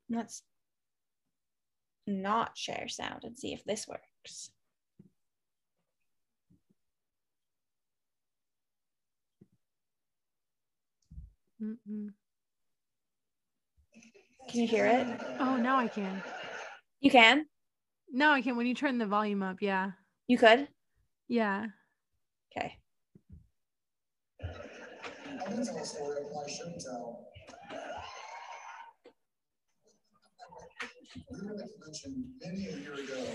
Let's 0.09 0.43
not 2.07 2.57
share 2.57 2.87
sound 2.87 3.23
and 3.23 3.37
see 3.37 3.53
if 3.53 3.63
this 3.63 3.87
works. 3.87 4.51
Mm-mm. 11.61 12.09
Can 14.49 14.61
you 14.61 14.67
hear 14.67 14.85
it? 14.85 15.07
Oh, 15.39 15.57
now 15.57 15.77
I 15.77 15.87
can. 15.87 16.23
You 17.01 17.11
can? 17.11 17.45
No, 18.11 18.31
I 18.31 18.41
can. 18.41 18.55
When 18.57 18.65
you 18.65 18.73
turn 18.73 18.97
the 18.97 19.05
volume 19.05 19.43
up, 19.43 19.57
yeah, 19.61 19.91
You 20.27 20.37
could? 20.37 20.67
Yeah. 21.29 21.67
Okay. 22.57 22.73
I'm 24.41 25.51
gonna 25.51 25.65
tell 25.65 25.77
a 25.77 25.85
story 25.85 26.17
I 26.17 26.49
shouldn't 26.49 26.81
tell. 26.81 27.27
We 31.31 31.37
were 31.45 31.51
at 31.51 31.57
the 31.57 31.67
convention 31.73 32.33
many 32.41 32.67
a 32.67 32.77
year 32.77 32.93
ago, 32.93 33.25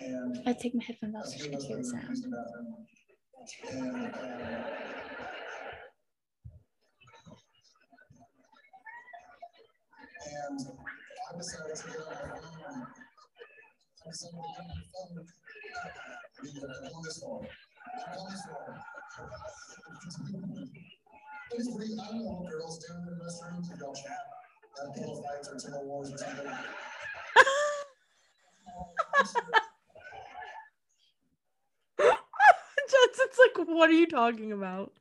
and 0.00 0.38
I 0.46 0.52
take 0.52 0.74
my 0.74 0.84
headphones 0.84 1.14
off 1.16 1.24
a 1.24 1.28
so 1.28 1.36
few 1.36 1.44
you 1.44 1.50
can 1.50 1.60
hear 1.66 1.76
the 1.78 1.84
sound. 1.84 2.04
And, 2.06 2.34
um, 2.34 4.06
and 10.32 10.60
I 11.28 11.36
decided 11.36 11.76
to 11.76 11.86
get 11.86 11.96
on 11.96 12.06
my 12.06 12.38
phone. 12.38 12.86
I 14.04 14.10
decided 14.10 14.32
to 14.32 14.36
get 14.36 14.60
on 14.60 14.66
my 14.68 14.74
phone. 15.16 15.55
On. 17.24 17.46
I 21.56 21.58
don't 21.58 22.24
know 22.24 22.32
what 22.32 22.50
girls 22.50 22.78
do 22.78 22.94
in 22.94 23.04
the 23.06 23.12
restrooms, 23.24 23.72
if 23.72 23.80
y'all 23.80 23.94
chat, 23.94 24.18
pillow 24.94 25.22
fights 25.22 25.48
or 25.48 25.58
table 25.58 25.86
wars 25.86 26.12
or 26.12 26.18
something. 26.18 26.46
Jensen's 32.90 33.38
like, 33.38 33.68
what 33.68 33.90
are 33.90 33.94
you 33.94 34.06
talking 34.06 34.52
about? 34.52 34.92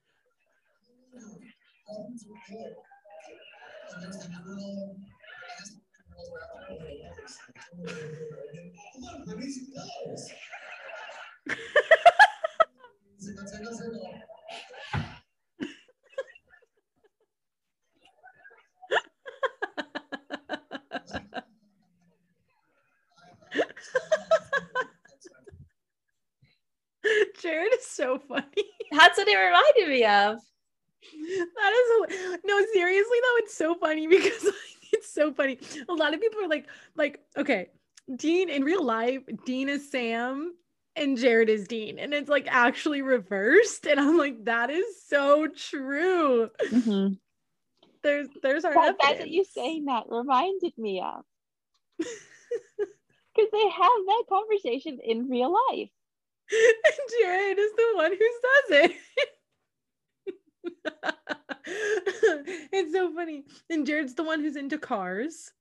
Jared 27.41 27.73
is 27.73 27.85
so 27.85 28.19
funny. 28.27 28.43
That's 28.91 29.17
what 29.17 29.27
it 29.27 29.37
reminded 29.37 29.89
me 29.89 30.03
of. 30.05 30.39
That 31.55 31.73
is 31.73 32.39
no 32.43 32.65
seriously 32.73 33.17
though. 33.21 33.37
It's 33.37 33.55
so 33.55 33.75
funny 33.75 34.07
because 34.09 34.43
like, 34.43 34.53
it's 34.93 35.09
so 35.13 35.33
funny. 35.33 35.59
A 35.89 35.93
lot 35.93 36.13
of 36.13 36.21
people 36.21 36.41
are 36.43 36.47
like, 36.47 36.67
like, 36.95 37.19
okay, 37.37 37.69
Dean 38.15 38.49
in 38.49 38.63
real 38.63 38.83
life, 38.83 39.21
Dean 39.45 39.69
is 39.69 39.89
Sam 39.89 40.53
and 40.95 41.17
Jared 41.17 41.49
is 41.49 41.67
Dean, 41.67 41.99
and 41.99 42.13
it's 42.13 42.29
like 42.29 42.47
actually 42.49 43.01
reversed. 43.01 43.85
And 43.87 43.99
I'm 43.99 44.17
like, 44.17 44.45
that 44.45 44.69
is 44.69 44.85
so 45.07 45.47
true. 45.47 46.49
Mm-hmm. 46.71 47.13
There's 48.03 48.27
there's 48.43 48.65
our 48.65 48.73
That, 48.73 48.95
that's 49.01 49.19
what 49.19 49.29
you 49.29 49.43
saying 49.43 49.85
that 49.85 50.05
reminded 50.09 50.77
me 50.77 51.01
of. 51.01 51.23
Because 53.35 53.51
they 53.51 53.67
have 53.67 53.91
that 54.07 54.23
conversation 54.29 54.99
in 55.03 55.27
real 55.29 55.51
life. 55.51 55.89
and 56.51 57.09
Jared 57.21 57.59
is 57.59 57.71
the 57.73 57.91
one 57.95 58.11
who 58.11 58.29
says 58.41 58.91
it. 58.91 58.91
it's 62.71 62.93
so 62.93 63.13
funny. 63.13 63.43
And 63.69 63.85
Jared's 63.85 64.13
the 64.13 64.23
one 64.23 64.39
who's 64.39 64.55
into 64.55 64.77
cars. 64.77 65.51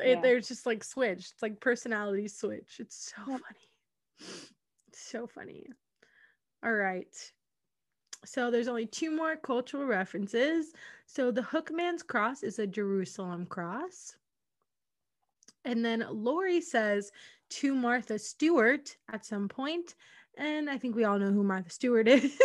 It- 0.00 0.20
They're 0.22 0.40
just 0.40 0.66
like 0.66 0.82
switched. 0.82 1.34
It's 1.34 1.42
like 1.42 1.60
personality 1.60 2.26
switch. 2.26 2.78
It's 2.80 3.12
so 3.14 3.22
Yep. 3.30 3.40
funny. 3.40 3.68
So 4.92 5.26
funny. 5.26 5.66
All 6.64 6.72
right. 6.72 7.14
So 8.24 8.50
there's 8.50 8.68
only 8.68 8.86
two 8.86 9.10
more 9.10 9.36
cultural 9.36 9.84
references. 9.84 10.72
So 11.06 11.30
the 11.30 11.42
Hookman's 11.42 12.02
cross 12.02 12.42
is 12.42 12.58
a 12.58 12.66
Jerusalem 12.66 13.46
cross. 13.46 14.16
And 15.64 15.84
then 15.84 16.04
Lori 16.10 16.60
says 16.60 17.12
to 17.50 17.74
Martha 17.74 18.18
Stewart 18.18 18.96
at 19.12 19.24
some 19.24 19.48
point, 19.48 19.94
and 20.36 20.68
I 20.68 20.78
think 20.78 20.96
we 20.96 21.04
all 21.04 21.18
know 21.18 21.32
who 21.32 21.42
Martha 21.42 21.70
Stewart 21.70 22.08
is. 22.08 22.36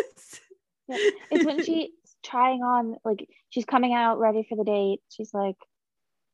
Yeah. 0.88 0.97
It's 1.32 1.45
when 1.45 1.63
she's 1.63 1.89
trying 2.24 2.61
on, 2.61 2.97
like, 3.03 3.28
she's 3.49 3.65
coming 3.65 3.93
out 3.93 4.19
ready 4.19 4.45
for 4.47 4.55
the 4.55 4.63
date. 4.63 4.99
She's 5.09 5.34
like, 5.34 5.55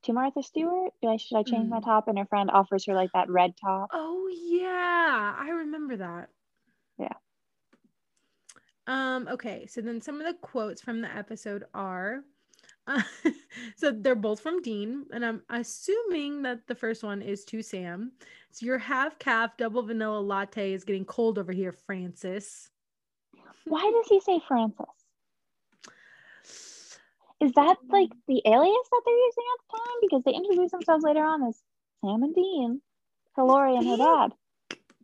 to 0.08 0.14
Martha 0.14 0.43
Stewart, 0.43 0.93
I, 1.05 1.18
should 1.18 1.38
I 1.38 1.43
change 1.43 1.70
my 1.70 1.80
Mm. 1.80 1.86
top? 1.86 2.08
And 2.08 2.18
her 2.18 2.26
friend 2.26 2.49
offers 2.51 2.86
her 2.88 2.93
like 2.95 3.12
that 3.14 3.30
red 3.30 3.53
top. 3.58 3.91
Oh 3.93 4.28
yeah, 4.34 5.36
I 5.38 5.49
remember 5.49 5.97
that. 5.97 6.30
Yeah. 6.97 7.14
Um. 8.88 9.28
Okay. 9.30 9.68
So 9.68 9.82
then 9.82 10.01
some 10.01 10.20
of 10.20 10.28
the 10.28 10.34
quotes 10.41 10.82
from 10.82 11.01
the 11.01 11.16
episode 11.16 11.66
are, 11.74 12.24
uh, 12.88 13.01
so 13.76 13.91
they're 13.91 14.16
both 14.16 14.39
from 14.39 14.62
Dean, 14.62 15.05
and 15.12 15.26
I'm 15.26 15.43
assuming 15.49 16.41
that 16.43 16.68
the 16.68 16.76
first 16.76 17.03
one 17.03 17.22
is 17.22 17.45
to 17.45 17.62
Sam. 17.62 18.14
So 18.51 18.66
your 18.66 18.78
half 18.80 19.20
calf 19.20 19.58
double 19.58 19.84
vanilla 19.84 20.20
latte 20.20 20.74
is 20.74 20.84
getting 20.84 21.05
cold 21.05 21.38
over 21.38 21.51
here, 21.51 21.72
Francis. 21.74 22.70
Why 23.66 23.91
does 23.91 24.08
he 24.08 24.20
say 24.22 24.41
Francis? 24.47 24.97
Is 27.40 27.52
that 27.54 27.78
like 27.90 28.10
the 28.28 28.42
alias 28.46 28.88
that 28.92 29.02
they're 29.06 29.16
using 29.16 29.44
at 29.54 29.60
the 29.62 29.78
time? 29.78 29.98
Because 30.02 30.24
they 30.24 30.34
introduce 30.34 30.72
themselves 30.72 31.04
later 31.04 31.24
on 31.24 31.44
as 31.48 31.62
Sam 32.02 32.24
and 32.24 32.34
Dean, 32.34 32.82
Lori 33.38 33.76
and 33.76 33.88
her 33.88 33.98
dad. 33.98 34.34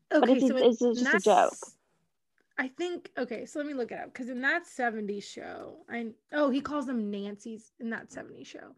But 0.09 0.23
Okay, 0.23 0.37
it's- 0.37 0.47
so 0.47 0.57
it's 0.57 0.99
just 0.99 1.13
a 1.13 1.19
joke. 1.19 1.53
I 2.57 2.67
think 2.67 3.11
okay, 3.17 3.45
so 3.45 3.59
let 3.59 3.67
me 3.67 3.73
look 3.73 3.91
it 3.91 3.99
up 3.99 4.13
because 4.13 4.29
in 4.29 4.41
that 4.41 4.65
70s 4.67 5.23
show, 5.23 5.77
I 5.89 6.11
oh 6.31 6.49
he 6.51 6.61
calls 6.61 6.85
them 6.85 7.09
Nancy's 7.09 7.71
in 7.79 7.89
that 7.89 8.09
70s 8.11 8.45
show. 8.45 8.75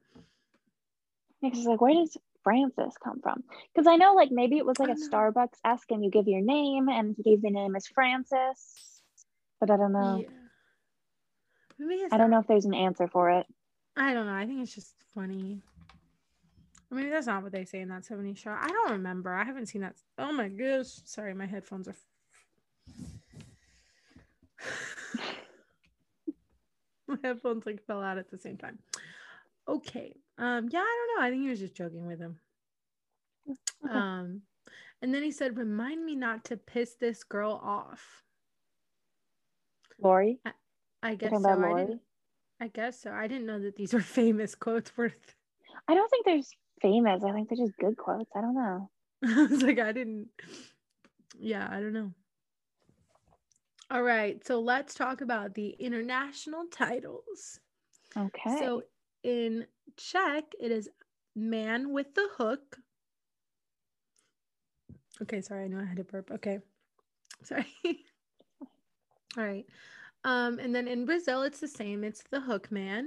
Because 1.42 1.60
it's 1.60 1.68
like, 1.68 1.82
where 1.82 1.94
does 1.94 2.16
Francis 2.44 2.96
come 3.04 3.20
from? 3.22 3.44
Because 3.74 3.86
I 3.88 3.98
know 3.98 4.14
like 4.14 4.32
maybe 4.32 4.58
it 4.58 4.66
was 4.66 4.80
like 4.80 4.90
a. 4.90 4.94
Uh-huh. 4.94 5.10
Starbucks 5.12 5.60
esque 5.66 5.92
and 5.92 6.04
you 6.06 6.10
give 6.10 6.28
your 6.28 6.42
name 6.42 6.88
and 6.88 7.16
he 7.18 7.24
gave 7.24 7.42
the 7.42 7.50
name 7.50 7.76
as 7.76 7.86
Francis. 7.88 9.02
But 9.60 9.70
I 9.70 9.78
don't 9.78 9.92
know. 9.92 10.20
Yeah. 10.22 10.28
I 12.12 12.18
don't 12.18 12.30
know 12.30 12.40
if 12.40 12.48
there's 12.48 12.66
an 12.66 12.74
answer 12.74 13.08
for 13.08 13.32
it. 13.32 13.46
I 13.98 14.14
don't 14.14 14.26
know. 14.26 14.34
I 14.34 14.46
think 14.46 14.62
it's 14.62 14.76
just 14.76 14.96
funny. 15.14 15.62
I 16.92 16.96
mean, 16.96 17.10
that's 17.10 17.28
not 17.28 17.44
what 17.44 17.52
they 17.52 17.66
say 17.66 17.82
in 17.82 17.90
that 17.90 18.04
70s 18.04 18.38
show. 18.38 18.52
I 18.52 18.68
don't 18.68 18.92
remember. 18.92 19.34
I 19.34 19.44
haven't 19.44 19.68
seen 19.68 19.82
that. 19.82 19.96
Oh 20.18 20.32
my 20.32 20.50
gosh. 20.50 20.88
Sorry, 21.06 21.34
my 21.34 21.46
headphones 21.46 21.88
are. 21.88 21.96
my 27.08 27.18
headphones 27.24 27.66
like 27.66 27.86
fell 27.86 28.02
out 28.02 28.18
at 28.18 28.32
the 28.32 28.38
same 28.38 28.58
time. 28.58 28.80
Okay. 29.68 30.16
Um, 30.38 30.70
yeah, 30.72 30.80
I 30.80 31.08
don't 31.08 31.18
know. 31.18 31.28
I 31.28 31.32
think 31.32 31.44
he 31.44 31.50
was 31.50 31.60
just 31.60 31.76
joking 31.76 32.06
with 32.06 32.20
him. 32.20 32.40
Okay. 33.50 33.94
Um, 33.94 34.42
and 35.02 35.14
then 35.14 35.24
he 35.24 35.32
said, 35.32 35.58
"Remind 35.58 36.04
me 36.04 36.16
not 36.16 36.46
to 36.46 36.58
piss 36.58 36.96
this 36.96 37.24
girl 37.24 37.60
off." 37.64 38.24
Lori? 40.00 40.40
I 40.46 40.52
You're 41.10 41.18
guess 41.18 41.42
so. 41.42 41.50
I 41.50 41.74
didn't. 41.74 42.02
I 42.62 42.68
guess 42.68 43.02
so. 43.02 43.12
I 43.12 43.28
didn't 43.28 43.46
know 43.46 43.60
that 43.60 43.76
these 43.76 43.94
were 43.94 44.02
famous 44.20 44.56
quotes 44.56 44.96
worth. 44.98 45.36
I 45.88 45.94
don't 45.94 46.10
think 46.10 46.26
they're 46.26 46.42
famous. 46.82 47.24
I 47.24 47.32
think 47.32 47.50
they're 47.50 47.66
just 47.66 47.78
good 47.78 47.98
quotes. 47.98 48.32
I 48.36 48.42
don't 48.42 48.56
know. 48.56 48.90
I 49.26 49.46
was 49.46 49.62
like, 49.62 49.80
I 49.80 49.92
didn't. 49.92 50.28
Yeah, 51.38 51.68
I 51.70 51.80
don't 51.80 51.94
know. 51.94 52.12
All 53.92 54.02
right, 54.02 54.44
so 54.46 54.60
let's 54.60 54.96
talk 54.96 55.22
about 55.22 55.54
the 55.54 55.70
international 55.70 56.66
titles. 56.72 57.60
Okay. 58.18 58.58
So 58.58 58.82
in 59.24 59.68
Czech, 59.96 60.46
it 60.60 60.72
is 60.72 60.90
man 61.36 61.92
with 61.92 62.16
the 62.16 62.28
hook. 62.36 62.78
Okay, 65.22 65.42
sorry, 65.42 65.66
I 65.66 65.68
know 65.68 65.80
I 65.80 65.86
had 65.86 65.98
to 65.98 66.04
burp. 66.04 66.32
Okay, 66.32 66.60
sorry. 67.44 67.68
All 69.38 69.44
right. 69.44 69.66
Um, 70.26 70.58
and 70.58 70.74
then 70.74 70.88
in 70.88 71.06
Brazil, 71.06 71.44
it's 71.44 71.60
the 71.60 71.68
same. 71.68 72.04
It's 72.04 72.24
the 72.24 72.42
hook 72.42 72.72
man. 72.72 73.06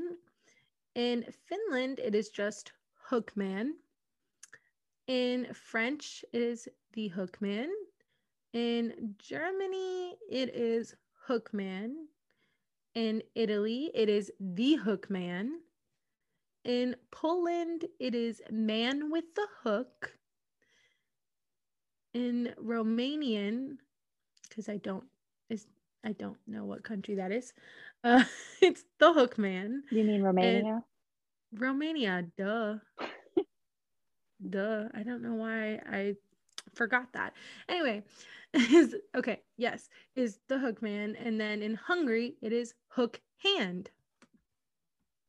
In 0.94 1.24
Finland, 1.48 1.98
it 1.98 2.14
is 2.14 2.28
just 2.28 2.72
hook 3.10 3.36
man. 3.36 3.74
In 5.08 5.52
French, 5.52 6.24
it 6.32 6.40
is 6.40 6.68
the 6.92 7.08
hook 7.08 7.42
man. 7.42 7.70
In 8.52 9.16
Germany, 9.18 10.14
it 10.30 10.54
is 10.54 10.94
hook 11.26 11.52
man. 11.52 12.06
In 12.94 13.22
Italy, 13.34 13.90
it 13.94 14.08
is 14.08 14.30
the 14.38 14.76
hook 14.76 15.10
man. 15.10 15.58
In 16.64 16.94
Poland, 17.10 17.84
it 17.98 18.14
is 18.14 18.40
man 18.50 19.10
with 19.10 19.24
the 19.34 19.46
hook. 19.64 20.12
In 22.14 22.54
Romanian, 22.62 23.78
because 24.48 24.68
I 24.68 24.76
don't 24.76 25.04
is 25.50 25.66
I 26.04 26.12
don't 26.12 26.38
know 26.46 26.64
what 26.64 26.84
country 26.84 27.16
that 27.16 27.32
is. 27.32 27.52
Uh, 28.04 28.24
it's 28.60 28.84
the 28.98 29.12
hook 29.12 29.38
man. 29.38 29.82
you 29.90 30.04
mean 30.04 30.22
Romania? 30.22 30.84
Romania, 31.52 32.24
duh. 32.36 32.76
duh. 34.50 34.88
I 34.94 35.02
don't 35.02 35.22
know 35.22 35.34
why 35.34 35.80
I 35.90 36.16
forgot 36.74 37.12
that. 37.12 37.34
Anyway, 37.68 38.04
is 38.54 38.94
okay, 39.14 39.42
yes, 39.56 39.88
is 40.14 40.38
the 40.48 40.58
hook 40.58 40.82
man. 40.82 41.16
And 41.16 41.40
then 41.40 41.62
in 41.62 41.74
Hungary, 41.74 42.36
it 42.42 42.52
is 42.52 42.74
hook 42.88 43.20
hand. 43.42 43.90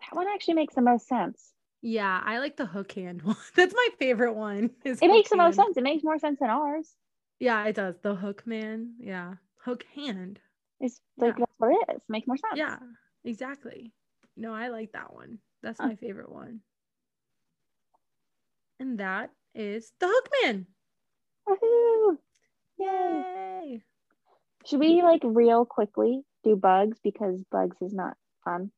that 0.01 0.15
one 0.15 0.27
actually 0.27 0.55
makes 0.55 0.75
the 0.75 0.81
most 0.81 1.07
sense. 1.07 1.53
Yeah, 1.81 2.21
I 2.23 2.39
like 2.39 2.57
the 2.57 2.65
hook 2.65 2.91
hand 2.91 3.21
one. 3.21 3.37
That's 3.55 3.73
my 3.73 3.87
favorite 3.97 4.33
one. 4.33 4.71
It 4.83 4.99
makes 5.01 5.29
the 5.29 5.37
most 5.37 5.55
sense. 5.55 5.77
It 5.77 5.83
makes 5.83 6.03
more 6.03 6.19
sense 6.19 6.39
than 6.39 6.49
ours. 6.49 6.95
Yeah, 7.39 7.63
it 7.65 7.75
does. 7.75 7.95
The 8.01 8.15
hook 8.15 8.45
man. 8.45 8.95
Yeah. 8.99 9.35
Hook 9.63 9.85
hand. 9.95 10.41
It's 10.79 10.99
like 11.17 11.33
Yeah. 11.37 11.39
that's 11.39 11.51
what 11.57 11.71
it 11.71 11.95
is. 11.95 12.01
Makes 12.07 12.27
more 12.27 12.37
sense. 12.37 12.55
Yeah, 12.55 12.77
exactly. 13.23 13.91
No, 14.37 14.53
I 14.53 14.69
like 14.69 14.93
that 14.93 15.13
one. 15.13 15.39
That's 15.61 15.79
my 15.79 15.95
favorite 15.95 16.31
one. 16.31 16.61
And 18.79 18.97
that 18.99 19.31
is 19.53 19.91
the 19.99 20.07
Hookman. 20.07 20.65
Woohoo! 21.47 22.17
Yay! 22.77 23.83
Should 24.65 24.79
we 24.79 25.01
like 25.01 25.21
real 25.23 25.65
quickly 25.65 26.23
do 26.43 26.55
bugs 26.55 26.97
because 27.03 27.43
bugs 27.51 27.77
is 27.81 27.93
not 27.93 28.15
fun? 28.45 28.71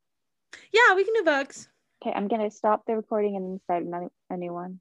Yeah, 0.72 0.95
we 0.95 1.04
can 1.04 1.14
do 1.14 1.24
bugs. 1.24 1.70
Okay, 2.02 2.14
I'm 2.16 2.28
gonna 2.28 2.49
stop 2.49 2.86
the 2.86 2.95
recording 2.95 3.36
and 3.36 3.62
start 3.62 3.84
another 3.84 4.10
a 4.30 4.38
new 4.38 4.54
one. 4.54 4.80